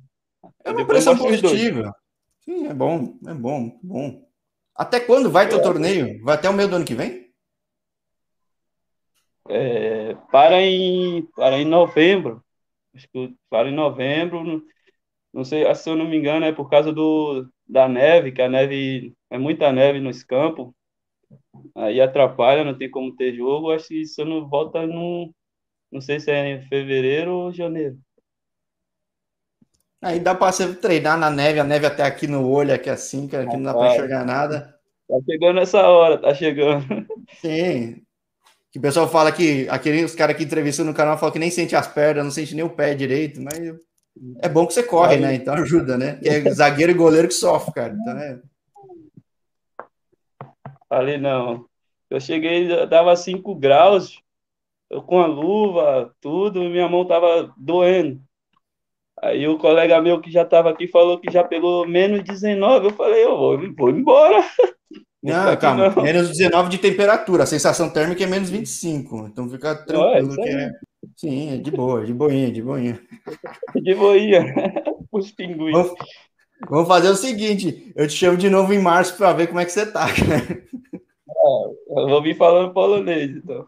É 0.64 0.72
uma 0.72 0.88
pressão 0.88 1.18
positiva. 1.18 1.94
Sim, 2.40 2.68
é 2.68 2.74
bom, 2.74 3.18
é 3.28 3.34
bom, 3.34 3.78
bom. 3.84 4.27
Até 4.78 5.00
quando 5.00 5.32
vai 5.32 5.50
teu 5.50 5.62
torneio? 5.62 6.24
Vai 6.24 6.36
até 6.36 6.48
o 6.48 6.54
meio 6.54 6.70
do 6.70 6.76
ano 6.76 6.86
que 6.86 6.94
vem? 6.94 7.28
É, 9.50 10.14
para, 10.32 10.62
em, 10.62 11.26
para 11.36 11.58
em 11.58 11.66
novembro. 11.66 12.44
Acho 12.94 13.08
que 13.10 13.34
para 13.50 13.70
em 13.70 13.74
novembro. 13.74 14.64
Não 15.34 15.44
sei, 15.44 15.74
se 15.74 15.90
eu 15.90 15.96
não 15.96 16.08
me 16.08 16.18
engano, 16.18 16.46
é 16.46 16.52
por 16.52 16.70
causa 16.70 16.94
do, 16.94 17.48
da 17.68 17.88
neve, 17.90 18.32
que 18.32 18.42
a 18.42 18.50
neve 18.50 19.14
é 19.30 19.38
muita 19.38 19.72
neve 19.72 20.00
nos 20.00 20.24
campos. 20.24 20.72
Aí 21.76 22.00
atrapalha, 22.00 22.64
não 22.64 22.78
tem 22.78 22.90
como 22.90 23.16
ter 23.16 23.34
jogo. 23.36 23.72
Acho 23.72 23.88
que 23.88 24.02
isso 24.02 24.24
não 24.26 24.48
volta 24.48 24.86
no. 24.86 25.34
Não 25.92 26.02
sei 26.02 26.20
se 26.20 26.30
é 26.32 26.52
em 26.52 26.62
fevereiro 26.68 27.32
ou 27.32 27.54
janeiro. 27.54 27.98
Aí 30.02 30.20
dá 30.20 30.36
para 30.36 30.52
você 30.52 30.74
treinar 30.76 31.18
na 31.18 31.30
neve, 31.30 31.60
a 31.60 31.64
neve 31.64 31.86
até 31.86 32.04
aqui 32.04 32.28
no 32.28 32.48
olho, 32.48 32.74
aqui 32.74 32.90
assim, 32.90 33.28
que 33.28 33.36
aqui 33.36 33.56
não 33.58 33.64
dá 33.64 33.74
para 33.74 33.94
enxergar 33.94 34.26
nada. 34.26 34.76
Tá 35.08 35.16
chegando 35.26 35.60
essa 35.60 35.82
hora, 35.88 36.18
tá 36.18 36.34
chegando. 36.34 36.86
Sim. 37.42 38.04
Que 38.72 38.78
o 38.78 38.82
pessoal 38.82 39.08
fala 39.08 39.32
que 39.32 39.68
aquele, 39.70 40.04
os 40.04 40.14
caras 40.14 40.36
que 40.36 40.44
entrevistam 40.44 40.86
no 40.86 40.94
canal 40.94 41.18
falam 41.18 41.34
que 41.34 41.40
nem 41.40 41.50
sente 41.50 41.76
as 41.76 41.88
pernas, 41.88 42.24
não 42.24 42.32
sente 42.32 42.54
nem 42.54 42.64
o 42.64 42.70
pé 42.70 42.94
direito, 42.94 43.42
mas 43.42 43.58
é 44.40 44.50
bom 44.50 44.68
que 44.68 44.74
você 44.74 44.84
corre, 44.84 45.18
né? 45.18 45.34
Então 45.34 45.54
ajuda, 45.56 45.98
né? 45.98 46.16
Que 46.18 46.30
é 46.30 46.52
zagueiro 46.52 46.92
e 46.92 46.96
goleiro 46.96 47.28
que 47.28 47.34
sofre, 47.34 47.74
cara. 47.74 47.94
Então 47.94 48.18
é. 48.18 48.40
Ali 50.90 51.18
não. 51.18 51.66
Eu 52.10 52.20
cheguei, 52.20 52.88
dava 52.88 53.16
5 53.16 53.56
graus, 53.56 54.22
eu 54.90 55.02
com 55.02 55.20
a 55.20 55.26
luva, 55.26 56.14
tudo, 56.22 56.62
minha 56.64 56.88
mão 56.88 57.06
tava 57.06 57.54
doendo. 57.58 58.22
Aí 59.22 59.48
o 59.48 59.58
colega 59.58 60.02
meu 60.02 60.22
que 60.22 60.32
já 60.32 60.44
estava 60.44 60.70
aqui 60.70 60.88
falou 60.88 61.20
que 61.20 61.32
já 61.32 61.44
pegou 61.44 61.88
menos 61.88 62.24
19. 62.24 62.88
Eu 62.88 62.94
falei, 62.94 63.24
eu 63.26 63.38
vou, 63.38 63.76
vou 63.76 63.90
embora. 63.90 64.44
Não, 65.24 65.58
calma, 65.58 65.90
não. 65.90 66.04
menos 66.04 66.30
19 66.30 66.70
de 66.70 66.78
temperatura. 66.78 67.44
A 67.44 67.48
sensação 67.48 67.90
térmica 67.90 68.24
é 68.24 68.28
menos 68.28 68.50
25. 68.50 69.28
Então 69.28 69.50
fica 69.50 69.76
tranquilo. 69.76 70.36
que 70.36 70.48
é... 70.48 70.72
Sim, 71.16 71.56
é 71.56 71.58
de 71.58 71.72
boa, 71.72 72.06
de 72.06 72.14
boinha, 72.14 72.52
de 72.52 72.62
boinha. 72.62 73.02
De 73.76 73.96
boinha. 73.96 74.54
Os 75.12 75.32
pinguins. 75.32 75.72
Vamos, 75.72 75.94
vamos, 76.70 76.88
fazer 76.88 77.10
o 77.10 77.16
seguinte: 77.16 77.92
eu 77.96 78.08
te 78.08 78.14
chamo 78.14 78.38
de 78.38 78.50
novo 78.50 78.74
em 78.74 78.80
março 78.80 79.18
para 79.18 79.34
ver 79.34 79.48
como 79.48 79.60
é 79.60 79.66
que 79.66 79.72
você 79.72 79.86
tá, 79.86 80.06
cara. 80.06 80.64
Ah, 81.30 82.02
eu 82.02 82.08
vou 82.10 82.22
vir 82.22 82.38
falando 82.38 82.74
polonês, 82.74 83.32
então. 83.32 83.68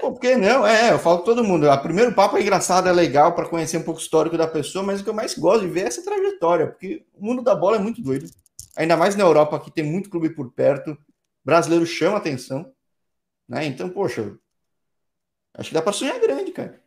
Pô, 0.00 0.12
por 0.12 0.20
que 0.20 0.36
não? 0.36 0.66
É, 0.66 0.92
eu 0.92 0.98
falo 0.98 1.18
todo 1.18 1.44
mundo. 1.44 1.68
O 1.68 1.82
primeiro 1.82 2.14
papo 2.14 2.36
é 2.36 2.42
engraçado, 2.42 2.88
é 2.88 2.92
legal 2.92 3.34
para 3.34 3.48
conhecer 3.48 3.76
um 3.76 3.82
pouco 3.82 4.00
o 4.00 4.02
histórico 4.02 4.36
da 4.36 4.46
pessoa, 4.46 4.84
mas 4.84 5.00
o 5.00 5.04
que 5.04 5.10
eu 5.10 5.14
mais 5.14 5.34
gosto 5.36 5.62
de 5.62 5.68
ver 5.68 5.82
é 5.82 5.86
essa 5.86 6.04
trajetória, 6.04 6.68
porque 6.68 7.04
o 7.14 7.24
mundo 7.24 7.42
da 7.42 7.54
bola 7.54 7.76
é 7.76 7.80
muito 7.80 8.00
doido. 8.00 8.30
Ainda 8.76 8.96
mais 8.96 9.16
na 9.16 9.24
Europa, 9.24 9.58
que 9.58 9.70
tem 9.70 9.84
muito 9.84 10.08
clube 10.08 10.30
por 10.30 10.52
perto. 10.52 10.96
brasileiro 11.44 11.84
chama 11.84 12.18
atenção. 12.18 12.72
Né? 13.48 13.66
Então, 13.66 13.90
poxa, 13.90 14.36
acho 15.54 15.70
que 15.70 15.74
dá 15.74 15.82
para 15.82 15.92
sonhar 15.92 16.20
grande, 16.20 16.52
cara. 16.52 16.80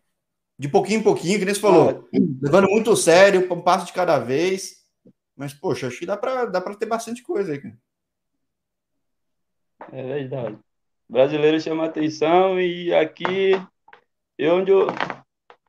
De 0.58 0.70
pouquinho 0.70 1.00
em 1.00 1.04
pouquinho, 1.04 1.40
que 1.40 1.46
nem 1.46 1.54
você 1.54 1.60
falou. 1.60 2.08
Ah, 2.14 2.18
levando 2.42 2.70
muito 2.70 2.96
sério, 2.96 3.52
um 3.52 3.62
passo 3.62 3.88
de 3.88 3.94
cada 3.94 4.18
vez. 4.20 4.84
Mas, 5.36 5.54
poxa, 5.54 5.88
acho 5.88 6.00
que 6.00 6.06
dá 6.06 6.16
para 6.16 6.46
dá 6.46 6.62
ter 6.76 6.86
bastante 6.86 7.22
coisa 7.22 7.52
aí, 7.52 7.60
cara. 7.60 7.78
É 9.92 10.04
verdade 10.04 10.58
brasileiro 11.14 11.62
chama 11.62 11.86
atenção 11.86 12.60
e 12.60 12.92
aqui 12.92 13.52
eu 14.36 14.56
onde 14.56 14.72
eu 14.72 14.88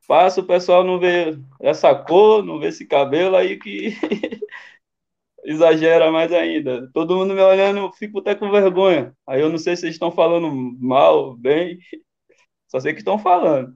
passo, 0.07 0.41
o 0.41 0.45
pessoal 0.45 0.83
não 0.83 0.99
vê 0.99 1.37
essa 1.61 1.93
cor, 1.93 2.43
não 2.43 2.59
vê 2.59 2.69
esse 2.69 2.83
cabelo 2.85 3.35
aí 3.35 3.57
que 3.57 3.95
exagera 5.45 6.11
mais 6.11 6.33
ainda. 6.33 6.89
Todo 6.91 7.15
mundo 7.15 7.35
me 7.35 7.41
olhando, 7.41 7.77
eu 7.77 7.91
fico 7.93 8.19
até 8.19 8.33
com 8.33 8.49
vergonha. 8.49 9.15
Aí 9.27 9.39
eu 9.39 9.49
não 9.49 9.59
sei 9.59 9.75
se 9.75 9.85
eles 9.85 9.95
estão 9.95 10.11
falando 10.11 10.51
mal, 10.79 11.37
bem, 11.37 11.77
só 12.67 12.79
sei 12.79 12.93
que 12.93 12.99
estão 12.99 13.19
falando. 13.19 13.75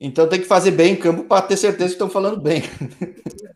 Então 0.00 0.28
tem 0.28 0.40
que 0.40 0.46
fazer 0.46 0.72
bem 0.72 0.94
em 0.94 0.96
campo 0.96 1.24
para 1.24 1.46
ter 1.46 1.56
certeza 1.56 1.90
que 1.90 1.94
estão 1.94 2.10
falando 2.10 2.40
bem. 2.40 2.62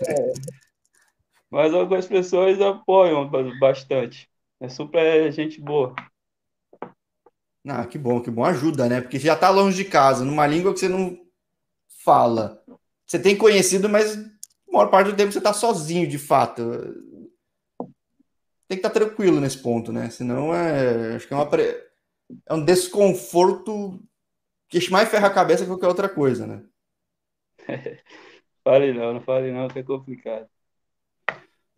É. 0.06 0.32
Mas 1.50 1.74
algumas 1.74 2.06
pessoas 2.06 2.60
apoiam 2.60 3.28
bastante. 3.58 4.28
É 4.60 4.68
super 4.68 5.32
gente 5.32 5.60
boa. 5.60 5.94
Ah, 7.66 7.86
que 7.86 7.98
bom, 7.98 8.20
que 8.20 8.30
bom. 8.30 8.44
Ajuda, 8.44 8.88
né? 8.88 9.00
Porque 9.00 9.18
já 9.18 9.36
tá 9.36 9.50
longe 9.50 9.76
de 9.76 9.88
casa, 9.88 10.24
numa 10.24 10.46
língua 10.46 10.72
que 10.72 10.80
você 10.80 10.88
não 10.88 11.18
fala. 12.04 12.62
Você 13.06 13.18
tem 13.18 13.36
conhecido, 13.36 13.88
mas 13.88 14.16
a 14.16 14.72
maior 14.72 14.88
parte 14.88 15.10
do 15.10 15.16
tempo 15.16 15.32
você 15.32 15.40
tá 15.40 15.52
sozinho, 15.52 16.06
de 16.06 16.18
fato. 16.18 16.62
Tem 18.68 18.76
que 18.76 18.86
estar 18.86 18.90
tá 18.90 19.00
tranquilo 19.00 19.40
nesse 19.40 19.58
ponto, 19.58 19.92
né? 19.92 20.10
Senão 20.10 20.54
é. 20.54 21.16
Acho 21.16 21.26
que 21.26 21.34
é, 21.34 21.36
uma, 21.36 21.48
é 22.46 22.54
um 22.54 22.64
desconforto 22.64 24.00
que 24.68 24.90
mais 24.90 25.08
ferra 25.08 25.28
a 25.28 25.34
cabeça 25.34 25.64
que 25.64 25.70
qualquer 25.70 25.88
outra 25.88 26.08
coisa, 26.08 26.46
né? 26.46 26.62
fale 28.62 28.92
não, 28.92 29.14
não 29.14 29.20
fale 29.22 29.50
não, 29.50 29.68
que 29.68 29.78
é 29.78 29.82
complicado. 29.82 30.46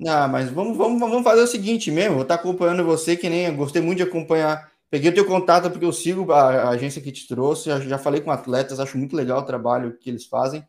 Ah, 0.07 0.27
mas 0.27 0.51
vamos, 0.51 0.77
vamos, 0.77 0.99
vamos 0.99 1.23
fazer 1.23 1.43
o 1.43 1.47
seguinte 1.47 1.91
mesmo. 1.91 2.15
Vou 2.15 2.23
estar 2.23 2.37
tá 2.37 2.41
acompanhando 2.41 2.85
você, 2.85 3.17
que 3.17 3.29
nem 3.29 3.47
eu 3.47 3.55
gostei 3.55 3.83
muito 3.83 3.99
de 3.99 4.05
acompanhar 4.05 4.70
Peguei 4.91 5.11
o 5.11 5.15
teu 5.15 5.25
contato 5.25 5.71
porque 5.71 5.85
eu 5.85 5.93
sigo 5.93 6.33
a, 6.33 6.41
a 6.41 6.69
agência 6.71 7.01
que 7.01 7.13
te 7.13 7.29
trouxe, 7.29 7.71
já, 7.83 7.97
falei 7.97 8.21
com 8.21 8.31
atletas, 8.31 8.81
acho 8.81 8.99
muito 8.99 9.15
legal 9.15 9.39
o 9.39 9.47
trabalho 9.47 9.97
que 9.97 10.11
eles 10.11 10.27
fazem. 10.27 10.67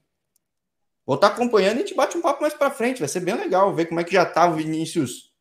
Vou 1.03 1.15
estar 1.15 1.27
acompanhando 1.27 1.79
e 1.79 1.83
te 1.83 1.95
bate 1.95 2.15
um 2.15 2.21
papo 2.21 2.41
mais 2.41 2.53
para 2.53 2.69
frente, 2.69 2.99
vai 2.99 3.07
ser 3.07 3.21
bem 3.21 3.33
legal 3.33 3.73
ver 3.73 3.87
como 3.87 3.99
é 3.99 4.03
que 4.03 4.13
já 4.13 4.23
tá 4.23 4.47
o 4.47 4.53
Vinícius. 4.53 5.31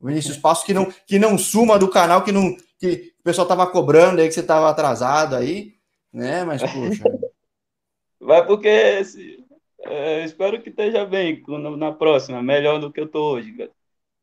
O 0.00 0.06
Vinícius 0.08 0.36
Passos 0.36 0.64
que 0.64 0.74
não 0.74 0.92
que 1.06 1.18
não 1.18 1.38
suma 1.38 1.78
do 1.78 1.88
canal, 1.88 2.24
que 2.24 2.32
não 2.32 2.56
que 2.78 3.14
o 3.20 3.22
pessoal 3.22 3.46
tava 3.46 3.66
cobrando 3.68 4.20
aí 4.20 4.26
que 4.26 4.34
você 4.34 4.42
tava 4.42 4.68
atrasado 4.68 5.36
aí, 5.36 5.74
né? 6.12 6.42
Mas 6.44 6.60
poxa. 6.62 7.04
Vai 8.20 8.44
porque 8.44 8.68
é, 8.68 10.24
espero 10.24 10.60
que 10.60 10.70
esteja 10.70 11.06
bem 11.06 11.42
na 11.76 11.92
próxima, 11.92 12.42
melhor 12.42 12.80
do 12.80 12.92
que 12.92 13.00
eu 13.00 13.08
tô 13.08 13.34
hoje, 13.34 13.52
cara. 13.52 13.70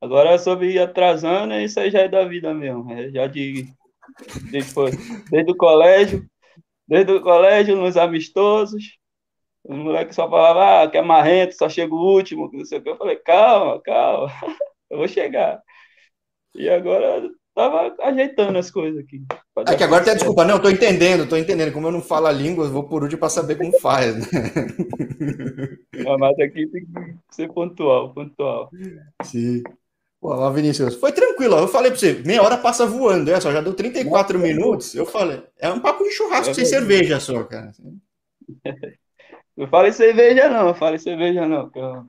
Agora 0.01 0.37
sobre 0.37 0.73
ir 0.73 0.79
atrasando, 0.79 1.53
isso 1.55 1.79
aí 1.79 1.89
já 1.89 2.01
é 2.01 2.07
da 2.09 2.25
vida 2.25 2.53
mesmo, 2.53 2.91
é 2.91 3.09
já 3.09 3.25
de 3.25 3.65
depois, 4.51 4.95
desde 5.29 5.51
o 5.51 5.55
colégio, 5.55 6.25
desde 6.87 7.11
o 7.11 7.21
colégio, 7.21 7.75
nos 7.75 7.97
amistosos, 7.97 8.97
os 9.63 9.77
moleques 9.77 10.15
só 10.15 10.29
falavam, 10.29 10.61
ah, 10.61 10.89
que 10.89 10.97
é 10.97 11.01
marrento, 11.01 11.55
só 11.55 11.67
chega 11.67 11.93
o 11.93 12.13
último, 12.13 12.49
não 12.53 12.65
sei 12.65 12.77
o 12.77 12.83
que. 12.83 12.89
Eu 12.89 12.97
falei, 12.97 13.15
calma, 13.17 13.81
calma, 13.81 14.31
eu 14.89 14.97
vou 14.97 15.07
chegar. 15.07 15.59
E 16.53 16.69
agora 16.69 17.29
tava 17.55 17.95
ajeitando 18.01 18.57
as 18.59 18.69
coisas 18.69 19.03
aqui. 19.03 19.23
É 19.67 19.75
que 19.75 19.83
agora 19.83 20.03
tem 20.03 20.13
desculpa, 20.13 20.45
não, 20.45 20.61
tô 20.61 20.69
entendendo, 20.69 21.27
tô 21.27 21.35
entendendo. 21.35 21.73
Como 21.73 21.87
eu 21.87 21.91
não 21.91 22.01
falo 22.01 22.27
a 22.27 22.31
língua, 22.31 22.65
eu 22.65 22.71
vou 22.71 22.83
por 22.83 23.01
último 23.01 23.19
para 23.19 23.29
saber 23.29 23.57
como 23.57 23.77
faz. 23.79 24.15
Né? 25.95 26.17
mas 26.19 26.37
aqui 26.39 26.67
tem 26.67 26.85
que 26.85 27.15
ser 27.31 27.47
pontual, 27.51 28.13
pontual. 28.13 28.69
Sim. 29.23 29.63
Pô, 30.25 30.51
Vinícius, 30.51 30.95
foi 30.95 31.11
tranquilo. 31.11 31.55
Eu 31.55 31.67
falei 31.67 31.91
pra 31.91 31.99
você, 31.99 32.13
meia 32.25 32.41
hora 32.41 32.57
passa 32.57 32.87
voando, 32.87 33.29
é 33.29 33.39
só, 33.39 33.51
já 33.51 33.61
deu 33.61 33.75
34 33.75 34.39
minutos. 34.39 34.95
Eu 34.95 35.05
falei, 35.05 35.43
é 35.59 35.69
um 35.69 35.79
papo 35.79 36.03
de 36.03 36.09
churrasco 36.09 36.49
é 36.49 36.53
sem 36.55 36.65
cerveja 36.65 37.19
só, 37.19 37.43
cara. 37.43 37.71
Não 39.55 39.67
falei 39.67 39.93
cerveja, 39.93 40.49
não, 40.49 40.65
não 40.65 40.75
falei 40.75 40.99
cerveja, 40.99 41.47
não, 41.47 41.69
que 41.69 41.79
eu 41.79 42.05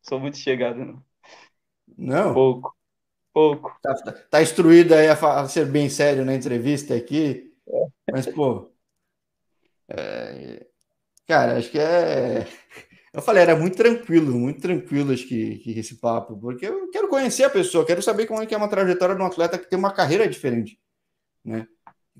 sou 0.00 0.20
muito 0.20 0.36
chegado, 0.36 0.78
não. 0.78 1.02
Não? 1.96 2.32
Pouco, 2.32 2.76
pouco. 3.32 3.76
Tá, 3.82 3.94
tá, 3.94 4.12
tá 4.12 4.40
instruído 4.40 4.94
aí 4.94 5.08
a, 5.08 5.14
a, 5.14 5.48
ser 5.48 5.66
bem 5.66 5.90
sério 5.90 6.24
na 6.24 6.36
entrevista 6.36 6.94
aqui, 6.94 7.52
é. 7.68 7.86
mas, 8.12 8.26
pô, 8.28 8.70
é, 9.88 10.68
cara, 11.26 11.58
acho 11.58 11.68
que 11.68 11.80
é. 11.80 12.46
Eu 13.18 13.22
falei, 13.22 13.42
era 13.42 13.56
muito 13.56 13.76
tranquilo, 13.76 14.38
muito 14.38 14.60
tranquilo 14.60 15.12
acho 15.12 15.26
que, 15.26 15.58
que 15.58 15.76
esse 15.76 15.96
papo, 15.96 16.38
porque 16.38 16.64
eu 16.64 16.88
quero 16.88 17.08
conhecer 17.08 17.42
a 17.42 17.50
pessoa, 17.50 17.84
quero 17.84 18.00
saber 18.00 18.26
como 18.26 18.40
é 18.40 18.46
que 18.46 18.54
é 18.54 18.56
uma 18.56 18.68
trajetória 18.68 19.16
de 19.16 19.20
um 19.20 19.26
atleta 19.26 19.58
que 19.58 19.68
tem 19.68 19.76
uma 19.76 19.92
carreira 19.92 20.28
diferente, 20.28 20.78
né? 21.44 21.66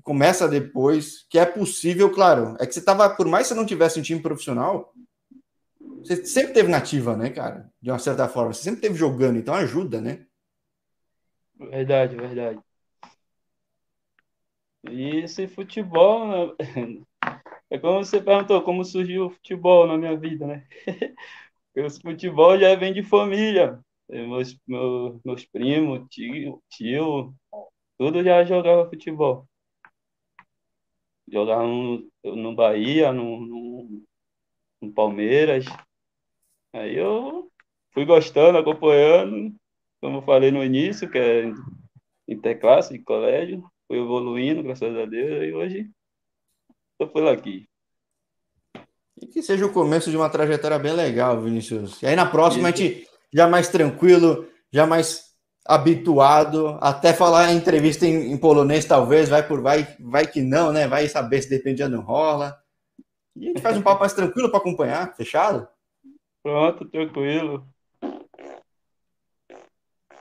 Começa 0.03 0.45
depois, 0.45 1.25
que 1.29 1.39
é 1.39 1.45
possível, 1.45 2.11
claro. 2.11 2.57
É 2.59 2.65
que 2.65 2.73
você 2.73 2.83
tava, 2.83 3.09
por 3.09 3.25
mais 3.27 3.47
que 3.47 3.53
você 3.53 3.57
não 3.57 3.65
tivesse 3.65 3.97
um 3.97 4.03
time 4.03 4.21
profissional, 4.21 4.93
Você 6.03 6.25
sempre 6.25 6.51
teve 6.53 6.67
nativa, 6.67 7.15
né, 7.15 7.29
cara? 7.29 7.71
De 7.81 7.89
uma 7.89 7.99
certa 7.99 8.27
forma. 8.27 8.53
Você 8.53 8.63
sempre 8.63 8.81
teve 8.81 8.95
jogando, 8.95 9.39
então 9.39 9.53
ajuda, 9.53 10.01
né? 10.01 10.25
Verdade, 11.57 12.17
verdade. 12.17 12.59
E 14.83 15.21
esse 15.23 15.47
futebol? 15.47 16.57
É 17.69 17.77
como 17.77 18.03
você 18.03 18.21
perguntou, 18.21 18.61
como 18.63 18.83
surgiu 18.83 19.27
o 19.27 19.29
futebol 19.29 19.85
na 19.87 19.97
minha 19.97 20.17
vida, 20.17 20.47
né? 20.47 20.67
Esse 21.75 22.01
futebol 22.01 22.57
já 22.59 22.75
vem 22.75 22.93
de 22.93 23.03
família. 23.03 23.79
Meus, 24.09 24.57
meus, 24.67 25.21
meus 25.23 25.45
primos, 25.45 26.07
tio, 26.09 26.61
tio, 26.69 27.33
tudo 27.97 28.23
já 28.23 28.43
jogava 28.43 28.89
futebol. 28.89 29.47
Jogava 31.31 31.63
no, 31.63 32.09
no 32.23 32.55
Bahia, 32.55 33.13
no, 33.13 33.39
no, 33.39 34.03
no 34.81 34.91
Palmeiras. 34.91 35.65
Aí 36.73 36.97
eu 36.97 37.51
fui 37.91 38.03
gostando, 38.03 38.57
acompanhando, 38.57 39.55
como 40.01 40.17
eu 40.17 40.21
falei 40.23 40.49
no 40.49 40.63
início, 40.63 41.09
que 41.09 41.17
é 41.19 41.51
interclasse 42.27 42.93
de 42.93 43.03
colégio, 43.03 43.63
fui 43.87 43.99
evoluindo, 43.99 44.63
graças 44.63 44.95
a 44.95 45.05
Deus, 45.05 45.43
e 45.43 45.53
hoje 45.53 45.91
estou 46.99 47.07
por 47.07 47.25
aqui. 47.27 47.67
E 49.21 49.27
que 49.27 49.41
seja 49.41 49.65
o 49.65 49.73
começo 49.73 50.09
de 50.09 50.17
uma 50.17 50.29
trajetória 50.29 50.77
bem 50.77 50.93
legal, 50.93 51.41
Vinícius. 51.41 52.01
E 52.01 52.07
aí 52.07 52.15
na 52.15 52.25
próxima 52.25 52.69
Isso. 52.69 52.81
a 52.81 52.85
gente 52.85 53.07
já 53.33 53.47
mais 53.47 53.69
tranquilo, 53.69 54.47
já 54.71 54.85
mais 54.85 55.29
habituado, 55.65 56.77
até 56.81 57.13
falar 57.13 57.53
entrevista 57.53 58.05
em, 58.05 58.31
em, 58.31 58.37
polonês, 58.37 58.85
talvez, 58.85 59.29
vai 59.29 59.47
por 59.47 59.61
vai, 59.61 59.87
vai 59.99 60.25
que 60.25 60.41
não, 60.41 60.71
né? 60.71 60.87
Vai 60.87 61.07
saber 61.07 61.41
se 61.41 61.49
depende 61.49 61.87
não 61.87 62.01
rola. 62.01 62.57
E 63.35 63.45
a 63.45 63.47
gente 63.49 63.61
faz 63.61 63.77
um 63.77 63.81
papo 63.81 64.01
mais 64.01 64.13
tranquilo 64.13 64.49
para 64.49 64.59
acompanhar, 64.59 65.15
fechado? 65.15 65.67
Pronto, 66.41 66.85
tranquilo. 66.85 67.67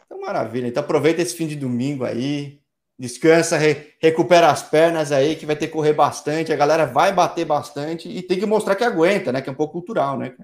Então, 0.05 0.21
maravilha. 0.21 0.67
Então, 0.67 0.83
aproveita 0.83 1.23
esse 1.23 1.35
fim 1.35 1.47
de 1.47 1.57
domingo 1.57 2.05
aí, 2.05 2.61
descansa, 2.99 3.57
re, 3.57 3.95
recupera 4.01 4.51
as 4.51 4.63
pernas 4.63 5.13
aí, 5.13 5.37
que 5.37 5.47
vai 5.47 5.55
ter 5.55 5.69
que 5.69 5.73
correr 5.73 5.93
bastante. 5.93 6.53
A 6.53 6.57
galera 6.57 6.85
vai 6.85 7.13
bater 7.13 7.45
bastante 7.45 8.09
e 8.09 8.23
tem 8.23 8.39
que 8.39 8.47
mostrar 8.47 8.75
que 8.75 8.85
aguenta, 8.85 9.31
né? 9.31 9.41
Que 9.41 9.49
é 9.49 9.53
um 9.53 9.57
pouco 9.57 9.75
cultural, 9.75 10.19
né? 10.19 10.35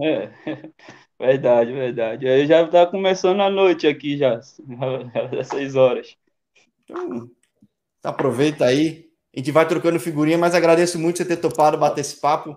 É, 0.00 0.30
verdade, 1.20 1.72
verdade. 1.72 2.26
Aí 2.26 2.46
já 2.46 2.66
tá 2.66 2.86
começando 2.86 3.40
a 3.40 3.50
noite 3.50 3.86
aqui 3.86 4.16
já, 4.16 4.40
às 5.38 5.48
seis 5.48 5.76
horas. 5.76 6.16
Então, 6.88 7.30
aproveita 8.02 8.64
aí. 8.64 9.10
A 9.34 9.38
gente 9.38 9.52
vai 9.52 9.68
trocando 9.68 10.00
figurinha, 10.00 10.38
mas 10.38 10.54
agradeço 10.54 10.98
muito 10.98 11.18
você 11.18 11.24
ter 11.24 11.36
topado 11.36 11.78
bater 11.78 12.00
esse 12.00 12.16
papo, 12.20 12.56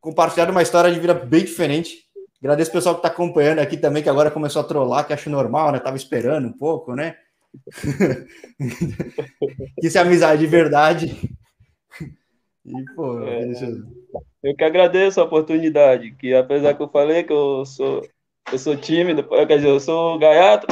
compartilhar 0.00 0.50
uma 0.50 0.62
história 0.62 0.92
de 0.92 1.00
vida 1.00 1.14
bem 1.14 1.44
diferente. 1.44 2.04
Agradeço 2.40 2.70
o 2.70 2.74
pessoal 2.74 2.94
que 2.94 3.00
está 3.00 3.08
acompanhando 3.08 3.60
aqui 3.60 3.76
também, 3.76 4.02
que 4.02 4.08
agora 4.08 4.30
começou 4.30 4.60
a 4.60 4.64
trollar, 4.64 5.06
que 5.06 5.12
acho 5.12 5.30
normal, 5.30 5.72
né? 5.72 5.80
Tava 5.80 5.96
esperando 5.96 6.46
um 6.46 6.52
pouco, 6.52 6.94
né? 6.94 7.16
Isso 9.82 9.98
é 9.98 10.00
amizade 10.00 10.40
de 10.40 10.46
verdade. 10.46 11.36
E, 12.64 12.72
pô, 12.94 13.22
é, 13.24 13.44
eu 14.42 14.56
que 14.56 14.64
agradeço 14.64 15.20
a 15.20 15.24
oportunidade, 15.24 16.12
que 16.12 16.34
apesar 16.34 16.74
que 16.74 16.82
eu 16.82 16.88
falei 16.88 17.24
que 17.24 17.32
eu 17.32 17.64
sou, 17.64 18.02
eu 18.52 18.58
sou 18.58 18.76
tímido, 18.76 19.28
quer 19.28 19.56
dizer, 19.56 19.68
eu 19.68 19.80
sou 19.80 20.18
gaiato, 20.18 20.66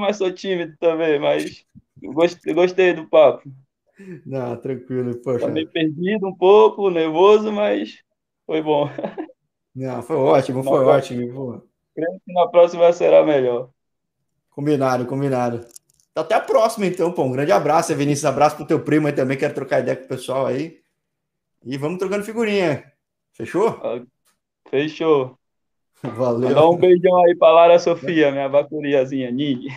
mas 0.00 0.16
sou 0.16 0.32
tímido 0.32 0.76
também, 0.78 1.18
mas 1.18 1.64
gostei, 2.02 2.52
gostei 2.52 2.92
do 2.92 3.08
papo. 3.08 3.48
Não, 4.26 4.56
tranquilo, 4.56 5.16
poxa. 5.22 5.48
Meio 5.48 5.70
perdido 5.70 6.26
um 6.26 6.34
pouco, 6.34 6.90
nervoso, 6.90 7.52
mas 7.52 7.98
foi 8.44 8.62
bom. 8.62 8.90
Não, 9.74 10.02
foi 10.02 10.16
ótimo, 10.16 10.62
foi 10.62 10.84
na 10.84 10.90
ótimo. 10.90 11.62
Creio 11.94 12.20
que 12.24 12.32
na 12.32 12.46
próxima 12.48 12.92
será 12.92 13.24
melhor. 13.24 13.70
Combinado, 14.50 15.06
combinado. 15.06 15.66
Até 16.16 16.34
a 16.34 16.40
próxima, 16.40 16.86
então, 16.86 17.12
pô. 17.12 17.24
Um 17.24 17.32
grande 17.32 17.52
abraço, 17.52 17.94
Vinícius. 17.94 18.24
Abraço 18.24 18.56
pro 18.56 18.66
teu 18.66 18.80
primo 18.80 19.06
aí 19.06 19.12
também. 19.12 19.36
Quero 19.36 19.54
trocar 19.54 19.80
ideia 19.80 19.96
com 19.96 20.04
o 20.04 20.08
pessoal 20.08 20.46
aí. 20.46 20.80
E 21.64 21.76
vamos 21.76 21.98
trocando 21.98 22.24
figurinha. 22.24 22.90
Fechou? 23.34 23.78
Fechou. 24.70 25.38
Valeu. 26.02 26.54
Dá 26.54 26.68
um 26.68 26.76
beijão 26.76 27.24
aí 27.24 27.34
pra 27.36 27.52
Lara 27.52 27.78
Sofia, 27.78 28.30
minha 28.30 28.48
bacuriazinha, 28.48 29.30
Nini. 29.30 29.68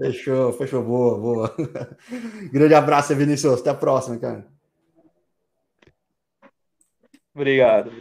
Fechou, 0.00 0.52
fechou. 0.52 0.80
Boa, 0.80 1.18
boa. 1.18 1.56
Grande 2.52 2.74
abraço, 2.74 3.16
Vinícius. 3.16 3.60
Até 3.60 3.70
a 3.70 3.74
próxima, 3.74 4.16
cara. 4.16 4.46
Obrigado. 7.34 7.90